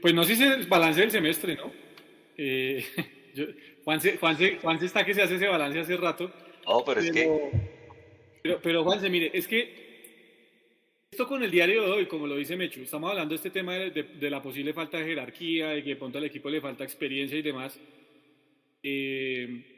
[0.00, 1.72] pues no sé si es el balance del semestre, ¿no?
[2.36, 2.84] Eh,
[3.84, 6.30] Juanse, Juanse, está que se hace ese balance hace rato.
[6.66, 7.50] Oh, pero, es que...
[8.42, 9.86] Pero, pero Juanse, mire, es que
[11.10, 13.74] esto con el diario de hoy, como lo dice Mechu, estamos hablando de este tema
[13.74, 17.38] de, la posible falta de jerarquía, de que de pronto al equipo le falta experiencia
[17.38, 17.80] y demás.
[18.82, 19.75] Eh,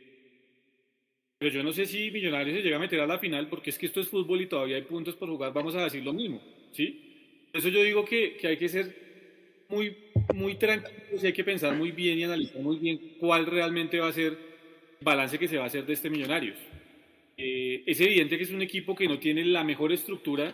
[1.38, 3.78] pero yo no sé si Millonarios se llega a meter a la final, porque es
[3.78, 6.40] que esto es fútbol y todavía hay puntos por jugar, vamos a decir lo mismo,
[6.72, 7.04] ¿sí?
[7.52, 8.94] Por eso yo digo que, que hay que ser
[9.68, 9.96] muy,
[10.34, 14.08] muy tranquilos y hay que pensar muy bien y analizar muy bien cuál realmente va
[14.08, 14.38] a ser el
[15.00, 16.58] balance que se va a hacer de este Millonarios.
[17.36, 20.52] Eh, es evidente que es un equipo que no tiene la mejor estructura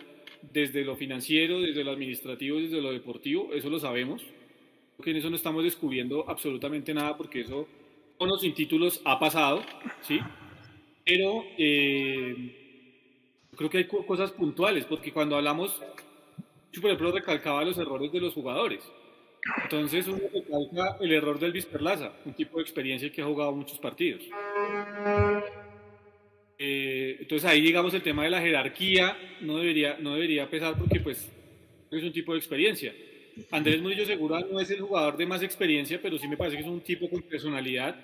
[0.53, 4.23] desde lo financiero, desde lo administrativo, desde lo deportivo, eso lo sabemos.
[5.03, 7.67] que en eso no estamos descubriendo absolutamente nada porque eso
[8.17, 9.63] con los sin títulos ha pasado,
[10.01, 10.19] ¿sí?
[11.05, 12.35] Pero eh,
[13.55, 15.79] creo que hay cosas puntuales, porque cuando hablamos,
[16.71, 18.83] yo por ejemplo recalcaba los errores de los jugadores.
[19.63, 23.77] Entonces uno recalca el error del Visperlaza, un tipo de experiencia que ha jugado muchos
[23.77, 24.23] partidos.
[26.57, 31.01] Eh, entonces ahí digamos el tema de la jerarquía no debería, no debería pesar porque
[31.01, 31.29] pues
[31.91, 32.95] es un tipo de experiencia.
[33.51, 36.63] Andrés Murillo Segura no es el jugador de más experiencia, pero sí me parece que
[36.63, 37.95] es un tipo con personalidad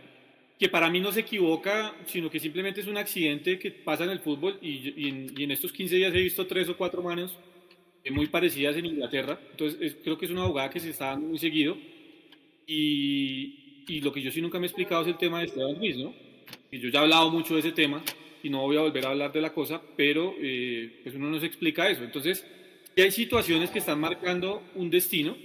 [0.61, 4.11] que para mí no se equivoca, sino que simplemente es un accidente que pasa en
[4.11, 7.35] el fútbol y, en, y en, estos 15 días he visto tres o cuatro manos
[8.11, 9.39] muy parecidas en Inglaterra.
[9.49, 11.75] Entonces, creo que es una abogada que se está dando muy seguido.
[12.67, 15.77] Y, y, lo que yo sí nunca me he explicado es el tema de Esteban
[15.77, 16.13] Ruiz, ¿no?
[16.69, 18.03] Y yo ya he hablado mucho de ese tema
[18.43, 21.39] y no voy a volver a hablar de la cosa, pero eh, pues uno no
[21.39, 22.03] se explica eso.
[22.03, 22.45] Entonces,
[22.95, 25.35] hay situaciones que están marcando un destino,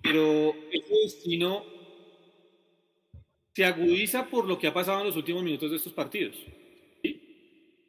[0.00, 1.71] pero ese destino
[3.54, 6.36] se agudiza por lo que ha pasado en los últimos minutos de estos partidos.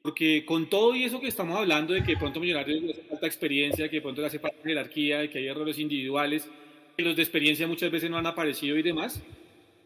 [0.01, 3.25] Porque con todo y eso que estamos hablando de que pronto Millonarios le hace falta
[3.25, 6.49] experiencia, que pronto le hace falta jerarquía, de que hay errores individuales,
[6.97, 9.23] que los de experiencia muchas veces no han aparecido y demás,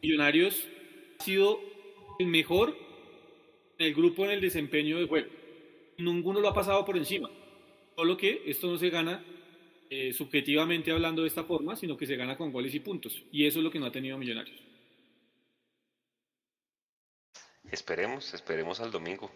[0.01, 0.67] Millonarios
[1.19, 1.59] ha sido
[2.17, 2.75] el mejor
[3.77, 5.27] en el grupo en el desempeño de juego.
[5.99, 7.29] Ninguno lo ha pasado por encima.
[7.95, 9.23] Solo que esto no se gana
[9.91, 13.23] eh, subjetivamente hablando de esta forma, sino que se gana con goles y puntos.
[13.31, 14.66] Y eso es lo que no ha tenido Millonarios.
[17.71, 19.29] Esperemos, esperemos al domingo.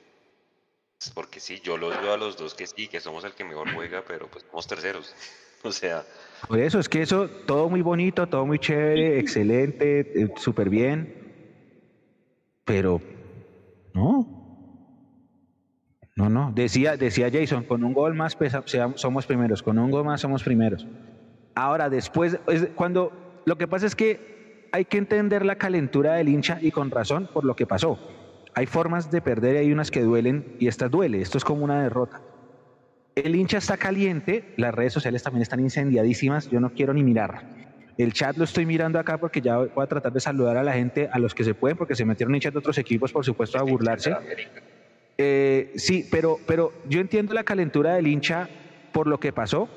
[1.13, 3.73] Porque sí, yo los veo a los dos que sí, que somos el que mejor
[3.73, 5.15] juega, pero pues somos terceros.
[5.63, 6.03] O sea.
[6.47, 11.13] Por eso, es que eso, todo muy bonito, todo muy chévere, excelente, eh, súper bien.
[12.65, 12.99] Pero,
[13.93, 14.25] no.
[16.15, 16.51] No, no.
[16.55, 18.35] Decía, decía Jason, con un gol más
[18.95, 20.87] somos primeros, con un gol más somos primeros.
[21.53, 22.39] Ahora, después,
[22.73, 23.11] cuando.
[23.45, 27.29] Lo que pasa es que hay que entender la calentura del hincha y con razón
[27.31, 27.99] por lo que pasó
[28.53, 31.21] hay formas de perder y hay unas que duelen y esta duele.
[31.21, 32.21] Esto es como una derrota.
[33.15, 37.43] El hincha está caliente, las redes sociales también están incendiadísimas, yo no quiero ni mirar.
[37.97, 40.73] El chat lo estoy mirando acá porque ya voy a tratar de saludar a la
[40.73, 43.59] gente, a los que se pueden, porque se metieron hinchas de otros equipos, por supuesto,
[43.59, 44.15] a burlarse.
[45.17, 48.49] Eh, sí, pero, pero yo entiendo la calentura del hincha
[48.91, 49.69] por lo que pasó,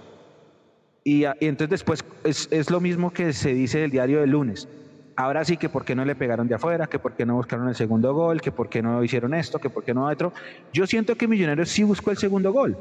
[1.03, 4.69] Y, y entonces después es, es, lo mismo que se dice del diario del lunes.
[5.17, 7.69] Ahora sí que por qué no le pegaron de afuera, que por qué no buscaron
[7.69, 10.33] el segundo gol, que por qué no hicieron esto, que por qué no otro.
[10.73, 12.77] Yo siento que Millonarios sí buscó el segundo gol.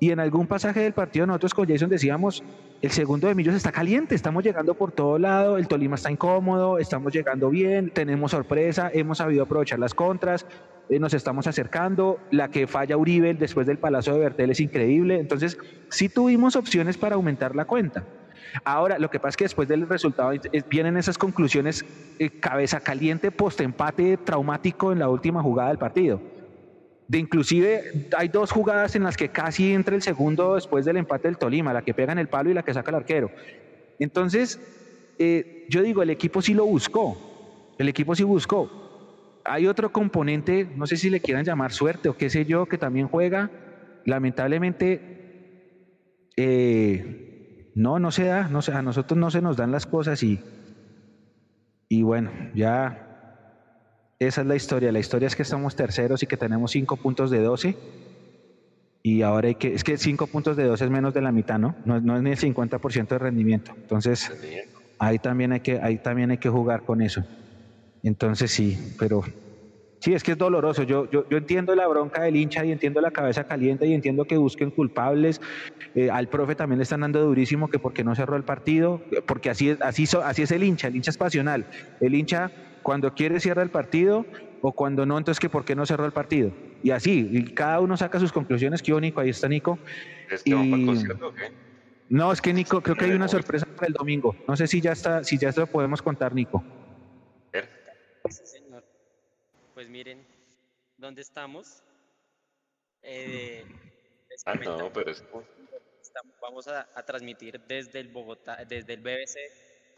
[0.00, 2.42] Y en algún pasaje del partido nosotros con Jason decíamos,
[2.80, 6.78] el segundo de Millos está caliente, estamos llegando por todo lado, el Tolima está incómodo,
[6.78, 10.46] estamos llegando bien, tenemos sorpresa, hemos sabido aprovechar las contras,
[10.88, 15.20] eh, nos estamos acercando, la que falla Uribe después del palazo de Bertel es increíble,
[15.20, 15.58] entonces
[15.90, 18.02] sí tuvimos opciones para aumentar la cuenta.
[18.64, 20.32] Ahora, lo que pasa es que después del resultado
[20.68, 21.84] vienen esas conclusiones
[22.18, 26.20] eh, cabeza caliente, post empate traumático en la última jugada del partido
[27.10, 31.26] de inclusive hay dos jugadas en las que casi entra el segundo después del empate
[31.26, 33.32] del Tolima, la que pega en el palo y la que saca el arquero.
[33.98, 34.60] Entonces,
[35.18, 39.40] eh, yo digo, el equipo sí lo buscó, el equipo sí buscó.
[39.44, 42.78] Hay otro componente, no sé si le quieran llamar suerte o qué sé yo, que
[42.78, 43.50] también juega.
[44.04, 45.00] Lamentablemente,
[46.36, 47.29] eh,
[47.74, 50.40] no, no se da, no, a nosotros no se nos dan las cosas y,
[51.88, 53.06] y bueno, ya
[54.18, 54.92] esa es la historia.
[54.92, 57.76] La historia es que estamos terceros y que tenemos 5 puntos de 12.
[59.02, 61.58] Y ahora hay que, es que 5 puntos de 12 es menos de la mitad,
[61.58, 61.74] ¿no?
[61.86, 63.72] No, no es ni el 50% de rendimiento.
[63.74, 64.30] Entonces,
[64.98, 67.24] ahí también, hay que, ahí también hay que jugar con eso.
[68.02, 69.22] Entonces sí, pero
[70.00, 70.82] sí, es que es doloroso.
[70.82, 74.24] Yo, yo, yo entiendo la bronca del hincha y entiendo la cabeza caliente y entiendo
[74.24, 75.40] que busquen culpables.
[75.94, 79.50] Eh, al profe también le están dando durísimo que porque no cerró el partido, porque
[79.50, 81.66] así es, así, así es el hincha, el hincha es pasional.
[82.00, 82.50] El hincha
[82.82, 84.26] cuando quiere cierra el partido
[84.62, 86.52] o cuando no, entonces que por qué no cerró el partido.
[86.82, 88.82] Y así, y cada uno saca sus conclusiones.
[88.82, 89.20] ¿Qué Nico?
[89.20, 89.78] Ahí está Nico.
[92.08, 94.34] No, es que Nico, creo que hay una sorpresa para el domingo.
[94.48, 96.64] No sé si ya está, si ya se lo podemos contar, Nico.
[101.00, 101.82] ¿Dónde estamos?
[103.02, 103.64] Eh,
[104.44, 105.24] ah, no, pero es...
[106.40, 109.38] Vamos a, transmitir desde el Bogotá, desde el BBC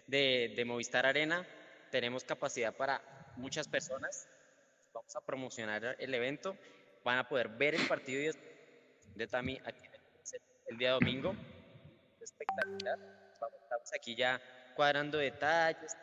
[0.07, 1.47] de, de Movistar Arena
[1.91, 3.03] tenemos capacidad para
[3.37, 4.27] muchas personas.
[4.95, 6.57] Vamos a promocionar el evento.
[7.05, 8.33] Van a poder ver el partido
[9.15, 9.87] de Tami aquí
[10.69, 11.35] el día domingo.
[12.21, 12.99] Espectacular.
[13.33, 14.41] Estamos aquí ya
[14.75, 15.97] cuadrando detalles,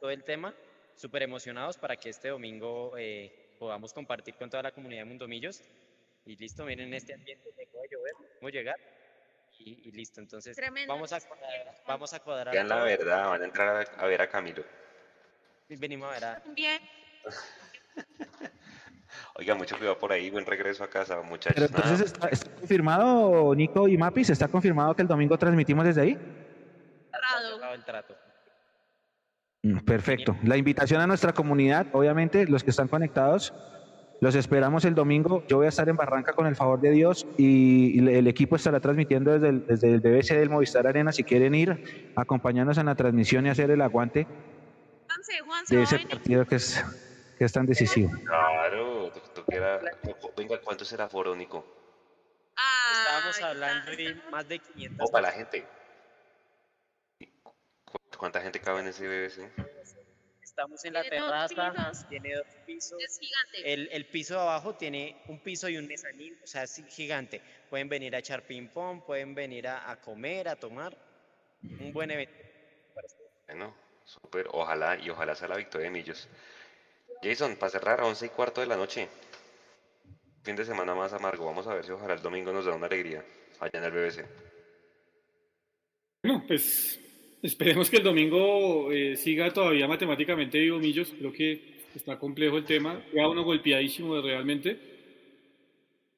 [0.00, 0.54] todo el tema.
[0.94, 5.62] Súper emocionados para que este domingo eh, podamos compartir con toda la comunidad de Mundomillos.
[6.24, 8.76] Y listo, miren este ambiente, dejó de llover, vamos a llegar.
[9.60, 10.56] Y, listo, entonces
[10.86, 11.82] vamos a cuadrar.
[11.86, 14.64] Vamos a cuadrar la verdad, van a entrar a ver a Camilo.
[15.68, 16.42] Venimos a ver a...
[16.54, 16.80] Bien.
[19.34, 21.64] Oiga, mucho cuidado por ahí, buen regreso a casa, muchachos.
[21.64, 26.18] entonces está, confirmado, Nico y Mapis, ¿está confirmado que el domingo transmitimos desde ahí?
[27.72, 28.16] El trato.
[29.62, 30.36] Mm, perfecto.
[30.44, 33.52] La invitación a nuestra comunidad, obviamente, los que están conectados,
[34.20, 35.44] los esperamos el domingo.
[35.48, 38.80] Yo voy a estar en Barranca con el favor de Dios y, el equipo estará
[38.80, 41.12] transmitiendo desde el, desde el BBC del Movistar Arena.
[41.12, 44.26] Si quieren ir, acompañarnos en la transmisión y hacer el aguante,
[45.68, 46.84] de ese partido que es,
[47.36, 48.10] que es tan decisivo.
[48.24, 49.12] Claro,
[50.36, 51.64] venga, ¿cuánto será Forónico?
[52.92, 55.08] Estábamos hablando de más de 500.
[55.08, 55.66] O para la gente.
[58.18, 59.48] ¿Cuánta gente cabe en ese BBC?
[60.42, 62.98] Estamos en la terraza, tiene dos pisos.
[63.00, 63.72] Es gigante.
[63.72, 67.40] El, el, piso de abajo tiene un piso y un mezanín, o sea, es gigante.
[67.70, 70.98] Pueden venir a echar ping-pong, pueden venir a, a, comer, a tomar.
[71.62, 72.34] Un buen evento.
[73.46, 73.74] Bueno,
[74.08, 76.28] Super, ojalá y ojalá sea la victoria de Millos.
[77.22, 79.06] Jason, para cerrar a 11 y cuarto de la noche.
[80.42, 81.44] Fin de semana más amargo.
[81.44, 83.22] Vamos a ver si ojalá el domingo nos da una alegría
[83.60, 84.24] allá en el BBC.
[86.22, 86.98] Bueno, pues
[87.42, 91.14] esperemos que el domingo eh, siga todavía matemáticamente vivo Millos.
[91.18, 91.60] Creo que
[91.94, 93.02] está complejo el tema.
[93.12, 94.98] Queda uno golpeadísimo realmente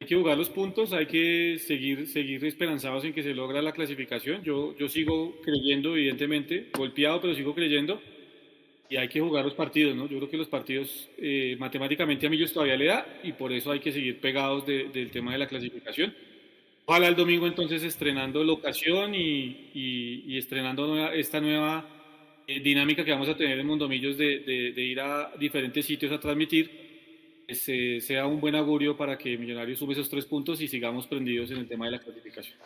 [0.03, 3.73] hay que jugar los puntos, hay que seguir, seguir esperanzados en que se logra la
[3.73, 4.43] clasificación.
[4.43, 8.01] Yo, yo sigo creyendo, evidentemente, golpeado, pero sigo creyendo.
[8.89, 10.09] Y hay que jugar los partidos, ¿no?
[10.09, 13.73] Yo creo que los partidos eh, matemáticamente a Millos todavía le da y por eso
[13.73, 16.15] hay que seguir pegados del tema de la clasificación.
[16.91, 21.87] Ojalá el domingo entonces estrenando locación y, y, estrenando esta nueva
[22.49, 26.11] eh, dinámica que vamos a tener en Mundomillos de, de, de ir a diferentes sitios
[26.11, 31.07] a transmitir sea un buen augurio para que Millonarios sume esos tres puntos y sigamos
[31.07, 32.59] prendidos en el tema de la clasificación.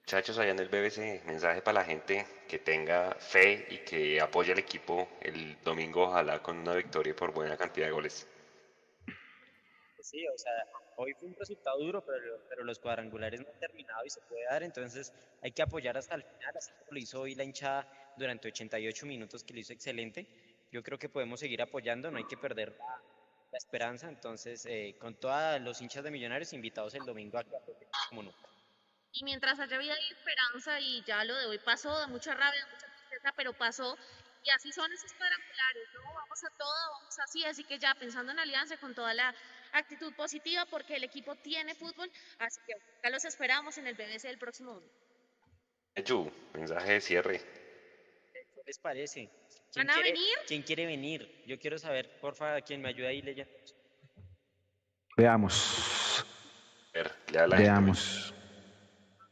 [0.00, 4.50] Muchachos, allá en el BBC, mensaje para la gente que tenga fe y que apoye
[4.50, 8.26] al equipo el domingo, ojalá con una victoria por buena cantidad de goles.
[10.00, 10.52] Sí, o sea,
[10.96, 14.44] hoy fue un resultado duro, pero, pero los cuadrangulares no han terminado y se puede
[14.44, 15.12] dar, entonces
[15.42, 17.86] hay que apoyar hasta el final, así como lo hizo hoy la hinchada
[18.16, 20.26] durante 88 minutos, que lo hizo excelente.
[20.70, 22.76] Yo creo que podemos seguir apoyando, no hay que perder
[23.52, 24.08] la esperanza.
[24.08, 27.44] Entonces, eh, con todos los hinchas de Millonarios invitados el domingo a
[28.08, 28.22] como
[29.12, 32.64] Y mientras haya vida y esperanza, y ya lo de hoy pasó, de mucha rabia,
[32.64, 33.96] de mucha tristeza, pero pasó,
[34.44, 36.14] y así son esos cuadrangulares, ¿no?
[36.14, 39.34] Vamos a todo, vamos así, así que ya pensando en Alianza con toda la
[39.72, 44.22] actitud positiva, porque el equipo tiene fútbol, así que acá los esperamos en el BBC
[44.22, 44.94] del próximo domingo.
[45.94, 47.38] Echu, mensaje de cierre.
[48.32, 49.30] ¿Qué les parece?
[49.76, 50.34] ¿Van a quiere, venir?
[50.46, 51.42] ¿Quién quiere venir?
[51.46, 53.52] Yo quiero saber, porfa, quién me ayuda ahí leyendo.
[55.16, 56.24] Veamos.
[56.94, 57.70] A ver, lea la gente.
[57.70, 58.34] Veamos.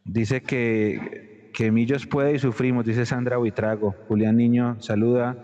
[0.04, 3.92] Dice que, que Millos puede y sufrimos, dice Sandra Buitrago.
[4.08, 5.36] Julián Niño saluda.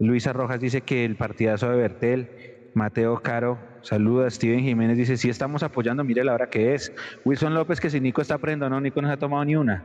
[0.00, 2.57] Luisa Rojas dice que el partidazo de Bertel.
[2.78, 4.30] Mateo Caro saluda.
[4.30, 6.92] Steven Jiménez dice, sí estamos apoyando, mire la hora que es.
[7.24, 9.84] Wilson López que si Nico está aprendiendo, no, Nico no se ha tomado ni una.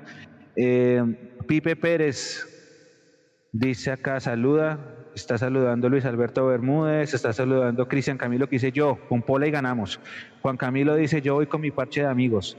[0.56, 1.04] Eh,
[1.48, 2.48] Pipe Pérez
[3.52, 4.80] dice acá, saluda.
[5.16, 9.52] Está saludando Luis Alberto Bermúdez, está saludando Cristian Camilo que dice yo, con Pola y
[9.52, 10.00] ganamos.
[10.42, 12.58] Juan Camilo dice yo voy con mi parche de amigos.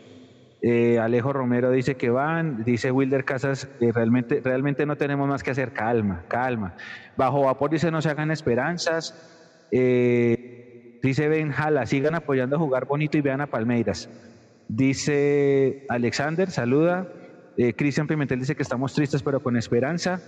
[0.63, 5.43] Eh, Alejo Romero dice que van, dice Wilder Casas, eh, realmente, realmente no tenemos más
[5.43, 6.75] que hacer, calma, calma.
[7.17, 9.34] Bajo vapor dice no se hagan esperanzas.
[9.77, 14.09] Eh, dice Ben Jala, sigan apoyando a jugar bonito y vean a Palmeiras.
[14.69, 17.09] Dice Alexander, saluda.
[17.57, 20.21] Eh, Cristian Pimentel dice que estamos tristes pero con esperanza.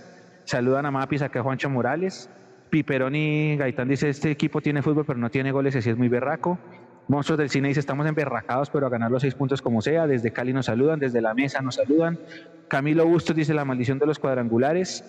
[0.43, 2.29] Saludan a Mapis, acá Juancho Morales.
[2.69, 6.59] Piperoni Gaitán dice, este equipo tiene fútbol pero no tiene goles, así es muy berraco.
[7.07, 10.07] Monstruos del Cine dice, estamos emberracados, pero a ganar los seis puntos como sea.
[10.07, 12.19] Desde Cali nos saludan, desde la mesa nos saludan.
[12.67, 15.05] Camilo Bustos dice, la maldición de los cuadrangulares.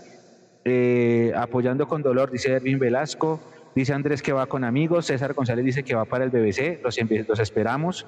[0.64, 3.40] Eh, apoyando con dolor, dice Ervin Velasco.
[3.74, 5.06] Dice Andrés que va con amigos.
[5.06, 6.80] César González dice que va para el BBC.
[6.82, 6.98] Los,
[7.40, 8.06] esperamos.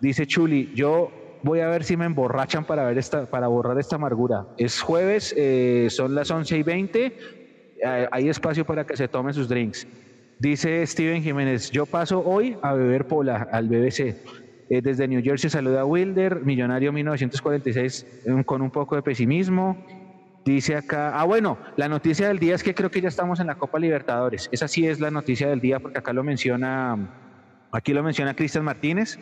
[0.00, 1.10] Dice Chuli, yo
[1.42, 4.46] voy a ver si me emborrachan para, ver esta, para borrar esta amargura.
[4.58, 7.06] Es jueves, eh, son las 11 y 20.
[7.06, 9.86] eh, hay espacio para que se tomen sus drinks.
[10.38, 14.16] Dice Steven Jiménez, yo paso hoy a beber pola al BBC.
[14.68, 19.78] Eh, desde New Jersey saluda a Wilder, Millonario 1946 eh, con un poco de pesimismo.
[20.46, 23.48] Dice acá, ah bueno, la noticia del día es que creo que ya estamos en
[23.48, 24.48] la Copa Libertadores.
[24.52, 26.96] Esa sí es la noticia del día porque acá lo menciona,
[27.72, 29.18] aquí lo menciona Cristian Martínez.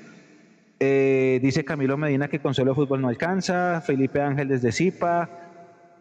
[0.81, 3.81] Eh, dice Camilo Medina que con solo fútbol no alcanza.
[3.81, 5.31] Felipe Ángel desde Zipa.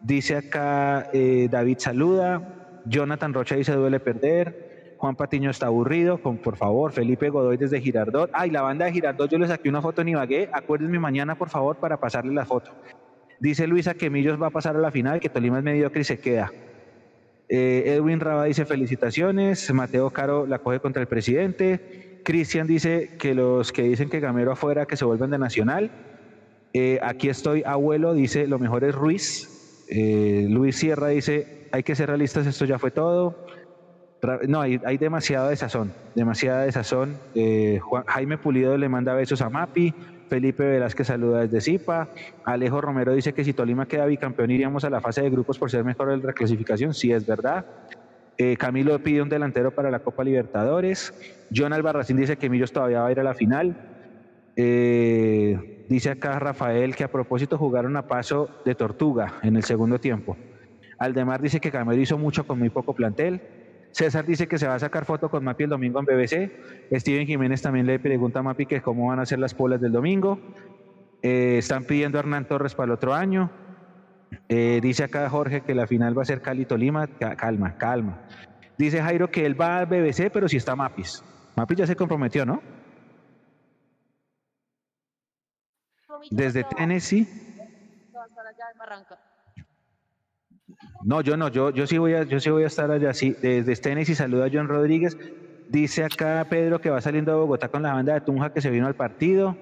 [0.02, 2.82] Dice acá eh, David saluda.
[2.84, 4.96] Jonathan Rocha dice duele perder.
[4.98, 6.18] Juan Patiño está aburrido.
[6.18, 8.28] Con, por favor, Felipe Godoy desde Girardot.
[8.34, 10.50] Ay, la banda de Girardot, yo le saqué una foto en Ibagué.
[10.52, 12.72] Acuérdenme mañana, por favor, para pasarle la foto.
[13.40, 16.04] Dice Luisa que Millos va a pasar a la final, que Tolima es mediocre y
[16.04, 16.50] se queda.
[17.48, 19.72] Eh, Edwin Raba dice felicitaciones.
[19.72, 22.20] Mateo Caro la coge contra el presidente.
[22.24, 25.90] Cristian dice que los que dicen que Gamero afuera que se vuelven de Nacional.
[26.72, 29.84] Eh, aquí estoy, abuelo, dice lo mejor es Ruiz.
[29.90, 33.46] Eh, Luis Sierra dice hay que ser realistas, esto ya fue todo.
[34.48, 37.18] No, hay, hay demasiada desazón, demasiada desazón.
[37.82, 39.92] Juan- Jaime Pulido le manda besos a Mapi.
[40.34, 42.08] Felipe Velázquez saluda desde Zipa.
[42.44, 45.70] Alejo Romero dice que si Tolima queda bicampeón iríamos a la fase de grupos por
[45.70, 46.92] ser mejor en la reclasificación.
[46.92, 47.64] Sí, es verdad.
[48.36, 51.14] Eh, Camilo pide un delantero para la Copa Libertadores.
[51.54, 53.76] John Albarracín dice que Millos todavía va a ir a la final.
[54.56, 60.00] Eh, dice acá Rafael que a propósito jugaron a paso de tortuga en el segundo
[60.00, 60.36] tiempo.
[60.98, 63.40] Aldemar dice que Camero hizo mucho con muy poco plantel.
[63.94, 66.50] César dice que se va a sacar foto con Mapi el domingo en BBC.
[66.98, 69.92] Steven Jiménez también le pregunta a Mapi que cómo van a ser las polas del
[69.92, 70.40] domingo.
[71.22, 73.52] Eh, están pidiendo a Hernán Torres para el otro año.
[74.48, 77.06] Eh, dice acá Jorge que la final va a ser Cali-Tolima.
[77.06, 78.20] Ca- Calma, calma.
[78.76, 81.22] Dice Jairo que él va al BBC, pero si está Mapis.
[81.56, 82.60] Mapis ya se comprometió, ¿no?
[86.32, 87.28] Desde Tennessee.
[88.12, 89.18] Va a estar allá en Barranca.
[91.02, 93.12] No, yo no, yo, yo sí voy a, yo sí voy a estar allá.
[93.12, 95.16] Sí, desde Tennessee saluda a John Rodríguez.
[95.68, 98.70] Dice acá Pedro que va saliendo de Bogotá con la banda de Tunja que se
[98.70, 99.56] vino al partido,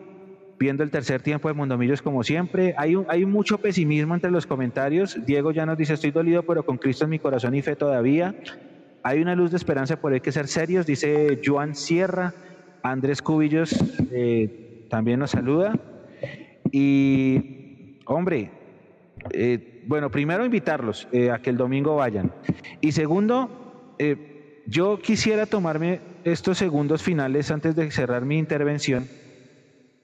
[0.59, 2.75] viendo el tercer tiempo de Mundomillos como siempre.
[2.77, 5.19] Hay, un, hay mucho pesimismo entre los comentarios.
[5.27, 8.35] Diego ya nos dice, estoy dolido, pero con Cristo en mi corazón y fe todavía.
[9.03, 12.35] Hay una luz de esperanza, por hay que ser serios, dice Joan Sierra.
[12.83, 13.73] Andrés Cubillos
[14.13, 15.79] eh, también nos saluda.
[16.71, 18.51] Y, hombre,
[19.31, 22.33] eh, bueno, primero invitarlos eh, a que el domingo vayan.
[22.81, 29.09] Y segundo, eh, yo quisiera tomarme estos segundos finales antes de cerrar mi intervención.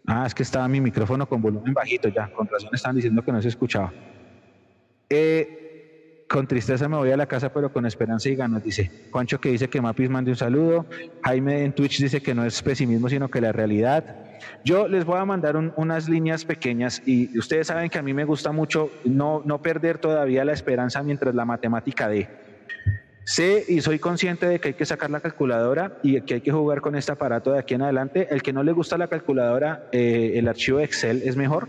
[0.07, 3.31] Ah, es que estaba mi micrófono con volumen bajito ya, con razón estaban diciendo que
[3.31, 3.93] no se escuchaba.
[5.11, 8.91] Eh, con tristeza me voy a la casa, pero con esperanza y ganas, dice.
[9.11, 10.87] Juancho que dice que Mapis mande un saludo.
[11.22, 14.28] Jaime en Twitch dice que no es pesimismo, sino que la realidad.
[14.64, 18.12] Yo les voy a mandar un- unas líneas pequeñas y ustedes saben que a mí
[18.14, 22.28] me gusta mucho no, no perder todavía la esperanza mientras la matemática dé.
[23.24, 26.51] Sé y soy consciente de que hay que sacar la calculadora y que hay que
[26.51, 28.26] jugar con este aparato de aquí en adelante.
[28.30, 31.68] El que no le gusta la calculadora, eh, el archivo Excel es mejor.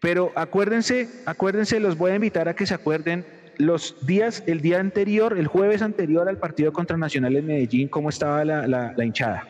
[0.00, 3.24] Pero acuérdense, acuérdense, los voy a invitar a que se acuerden
[3.58, 8.10] los días, el día anterior, el jueves anterior al partido contra Nacional en Medellín, cómo
[8.10, 9.48] estaba la, la hinchada.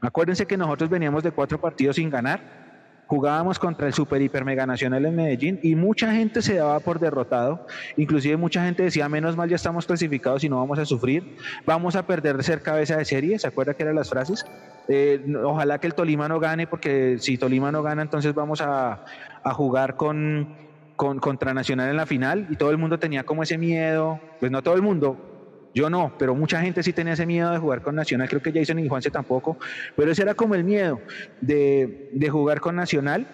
[0.00, 2.66] Acuérdense que nosotros veníamos de cuatro partidos sin ganar.
[3.06, 6.98] Jugábamos contra el Super Hiper Mega Nacional en Medellín y mucha gente se daba por
[6.98, 7.64] derrotado,
[7.96, 11.94] inclusive mucha gente decía, menos mal ya estamos clasificados y no vamos a sufrir, vamos
[11.94, 14.44] a perder de ser cabeza de serie, ¿se acuerda que eran las frases?
[14.88, 19.04] Eh, ojalá que el Tolima no gane, porque si Tolima no gana, entonces vamos a,
[19.52, 20.56] jugar con,
[20.96, 24.50] con, contra Nacional en la final y todo el mundo tenía como ese miedo, pues
[24.50, 25.35] no todo el mundo,
[25.76, 28.30] yo no, pero mucha gente sí tenía ese miedo de jugar con Nacional.
[28.30, 29.58] Creo que Jason y Juanse tampoco.
[29.94, 31.02] Pero ese era como el miedo
[31.42, 33.26] de, jugar con Nacional.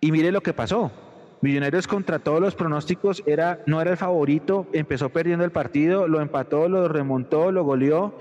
[0.00, 0.90] Y mire lo que pasó.
[1.40, 6.20] Millonarios contra todos los pronósticos era, no era el favorito, empezó perdiendo el partido, lo
[6.20, 8.18] empató, lo remontó, lo goleó,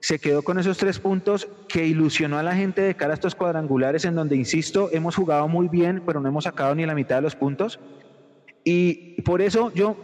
[0.00, 3.36] se quedó con esos tres puntos que ilusionó a la gente de cara a estos
[3.36, 7.14] cuadrangulares en donde, insisto, hemos jugado muy bien, pero no hemos sacado ni la mitad
[7.14, 7.78] de los puntos.
[8.64, 9.96] Y por eso yo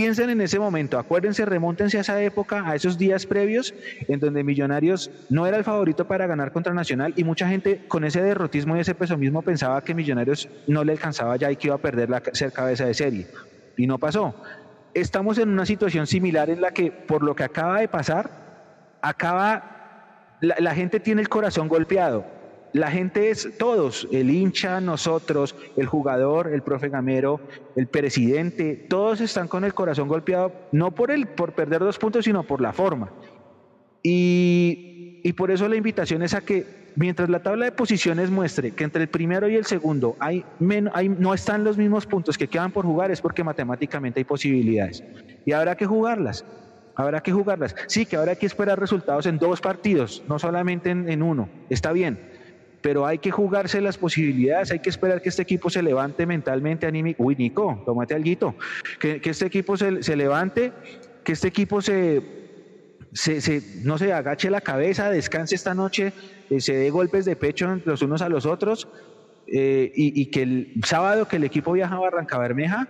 [0.00, 3.74] piensen en ese momento, acuérdense, remóntense a esa época, a esos días previos,
[4.08, 8.04] en donde Millonarios no era el favorito para ganar contra Nacional y mucha gente con
[8.04, 11.66] ese derrotismo y ese peso mismo pensaba que Millonarios no le alcanzaba ya y que
[11.66, 13.26] iba a perder la ser cabeza de serie.
[13.76, 14.34] Y no pasó.
[14.94, 18.30] Estamos en una situación similar en la que, por lo que acaba de pasar,
[19.02, 22.39] acaba, la gente tiene el corazón golpeado
[22.72, 27.40] la gente es todos, el hincha, nosotros, el jugador, el profe Gamero,
[27.74, 32.24] el presidente, todos están con el corazón golpeado, no por, el, por perder dos puntos,
[32.24, 33.10] sino por la forma.
[34.02, 38.84] Y, por eso la invitación es a que mientras la tabla de posiciones muestre que
[38.84, 40.44] entre el primero y el segundo hay,
[40.92, 45.02] hay, no están los mismos puntos que quedan por jugar, es porque matemáticamente hay posibilidades.
[45.44, 46.44] Y habrá que jugarlas.
[46.94, 47.74] Habrá que jugarlas.
[47.86, 51.48] Sí, que habrá que esperar resultados en dos partidos, no solamente en, en uno.
[51.68, 52.39] Está bien
[52.82, 56.86] pero hay que jugarse las posibilidades, hay que esperar que este equipo se levante mentalmente,
[56.86, 57.22] anímico.
[57.22, 58.54] Uy, Nico, tómate algo.
[58.98, 60.72] Que, que este equipo se, levante,
[61.24, 62.22] que este equipo se,
[63.12, 66.12] se, no se agache la cabeza, descanse esta noche,
[66.48, 68.88] eh, se dé golpes de pecho los unos a los otros,
[69.46, 72.88] eh, y, y, que el sábado que el equipo viaja a Barranca Bermeja,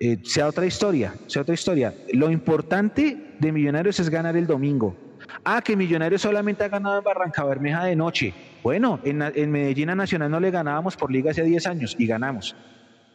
[0.00, 1.94] eh, sea otra historia, sea otra historia.
[2.12, 4.96] Lo importante de Millonarios es ganar el domingo.
[5.44, 8.34] Ah, que Millonarios solamente ha ganado en Barranca Bermeja de noche.
[8.62, 12.56] Bueno, en, Medellín a Nacional no le ganábamos por liga hace 10 años y ganamos.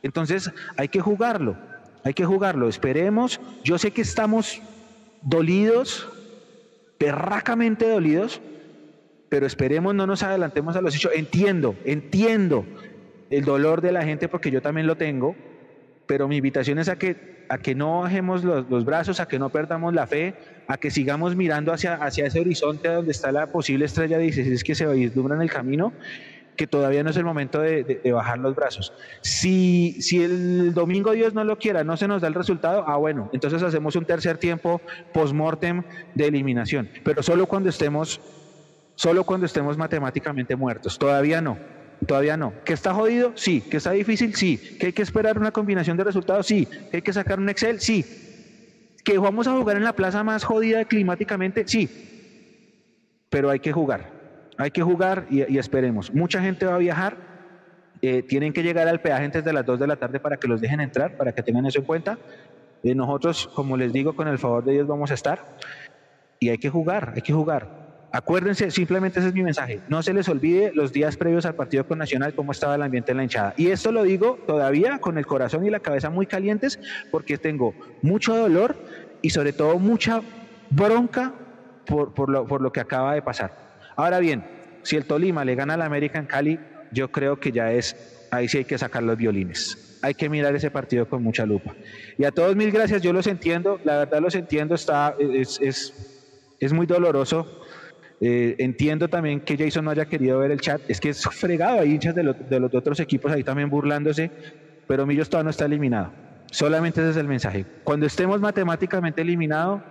[0.01, 1.57] Entonces hay que jugarlo,
[2.03, 2.68] hay que jugarlo.
[2.68, 3.39] Esperemos.
[3.64, 4.61] Yo sé que estamos
[5.22, 6.09] dolidos,
[6.97, 8.41] perracamente dolidos,
[9.30, 11.11] pero esperemos no nos adelantemos a los hechos.
[11.16, 12.66] Entiendo, entiendo
[13.30, 15.36] el dolor de la gente porque yo también lo tengo,
[16.06, 19.40] pero mi invitación es a que, a que no bajemos los, los brazos, a que
[19.40, 20.36] no perdamos la fe,
[20.68, 24.76] a que sigamos mirando hacia, hacia ese horizonte donde está la posible estrella 16 que
[24.76, 25.94] se vislumbra en el camino,
[26.56, 28.94] que todavía no es el momento de, bajar los brazos.
[29.22, 32.98] Si, si el domingo Dios no lo quiera, no se nos da el resultado, ah
[32.98, 34.82] bueno, entonces hacemos un tercer tiempo
[35.14, 35.84] post-mortem
[36.14, 38.22] de eliminación, pero solo cuando estemos,
[38.95, 41.57] solo cuando estemos matemáticamente muertos, todavía no.
[42.06, 42.53] Todavía no.
[42.65, 43.32] ¿Que está jodido?
[43.36, 43.61] Sí.
[43.61, 44.36] ¿Que está difícil?
[44.36, 44.57] Sí.
[44.80, 46.48] ¿Que hay que esperar una combinación de resultados?
[46.48, 46.65] Sí.
[46.65, 47.80] ¿Que hay que sacar un Excel?
[47.80, 48.06] Sí
[49.03, 51.68] ¿Que vamos a jugar en la plaza más jodida climáticamente?
[51.68, 51.90] Sí,
[53.30, 54.10] pero hay que jugar,
[54.57, 56.14] hay que jugar y, esperemos.
[56.14, 57.18] Mucha gente va a viajar,
[58.02, 60.48] eh, tienen que llegar al peaje antes de las 2 de la tarde para que
[60.48, 62.18] los dejen entrar, para que tengan eso en cuenta.
[62.82, 65.57] Eh, nosotros, como les digo, con el favor de Dios vamos a estar
[66.40, 67.82] y hay que jugar, hay que jugar.
[68.15, 69.80] Acuérdense, simplemente ese es mi mensaje.
[69.88, 73.10] No se les olvide los días previos al partido con Nacional, cómo estaba el ambiente
[73.10, 73.56] en la hinchada.
[73.57, 76.80] Y esto lo digo todavía con el corazón y la cabeza muy calientes,
[77.10, 77.73] porque tengo
[78.03, 78.76] mucho dolor
[79.23, 80.22] y sobre todo mucha
[80.69, 81.34] bronca
[81.88, 83.57] por, por, lo, por lo que acaba de pasar.
[83.95, 84.45] Ahora bien,
[84.84, 86.60] si el Tolima le gana al América en Cali,
[86.91, 89.98] yo creo que ya es, ahí sí hay que sacar los violines.
[90.03, 91.73] Hay que mirar ese partido con mucha lupa.
[92.19, 96.56] Y a todos mil gracias, yo los entiendo, la verdad los entiendo, está, es, es,
[96.60, 97.62] es muy doloroso
[98.26, 101.82] eh, entiendo también que Jason no haya querido ver el chat, es que es fregado,
[101.82, 104.32] hay hinchas de, de los otros equipos ahí también burlándose,
[104.88, 106.14] pero Millos todavía no está eliminado.
[106.50, 107.66] Solamente ese es el mensaje.
[107.84, 109.82] Cuando estemos matemáticamente eliminados,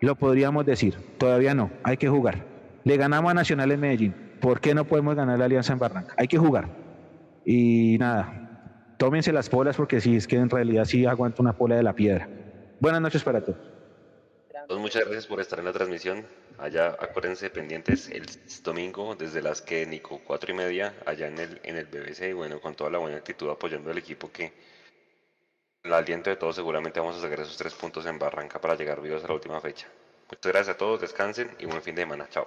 [0.00, 0.94] lo podríamos decir.
[1.18, 2.44] Todavía no, hay que jugar.
[2.84, 4.14] Le ganamos a Nacional en Medellín.
[4.40, 6.14] ¿Por qué no podemos ganar la Alianza en Barranca?
[6.16, 6.68] Hay que jugar.
[7.44, 11.74] Y nada, tómense las polas porque sí, es que en realidad sí aguanto una pola
[11.74, 12.28] de la piedra.
[12.78, 13.71] Buenas noches para todos.
[14.66, 16.26] Pues muchas gracias por estar en la transmisión.
[16.58, 18.26] Allá acuérdense pendientes el
[18.62, 22.32] domingo desde las que Nico cuatro y media allá en el en el BBC y
[22.32, 24.52] bueno con toda la buena actitud apoyando al equipo que
[25.82, 29.00] el aliento de todos seguramente vamos a sacar esos tres puntos en Barranca para llegar
[29.00, 29.88] vivos a la última fecha.
[30.30, 32.28] Muchas gracias a todos, descansen y buen fin de semana.
[32.30, 32.46] Chao.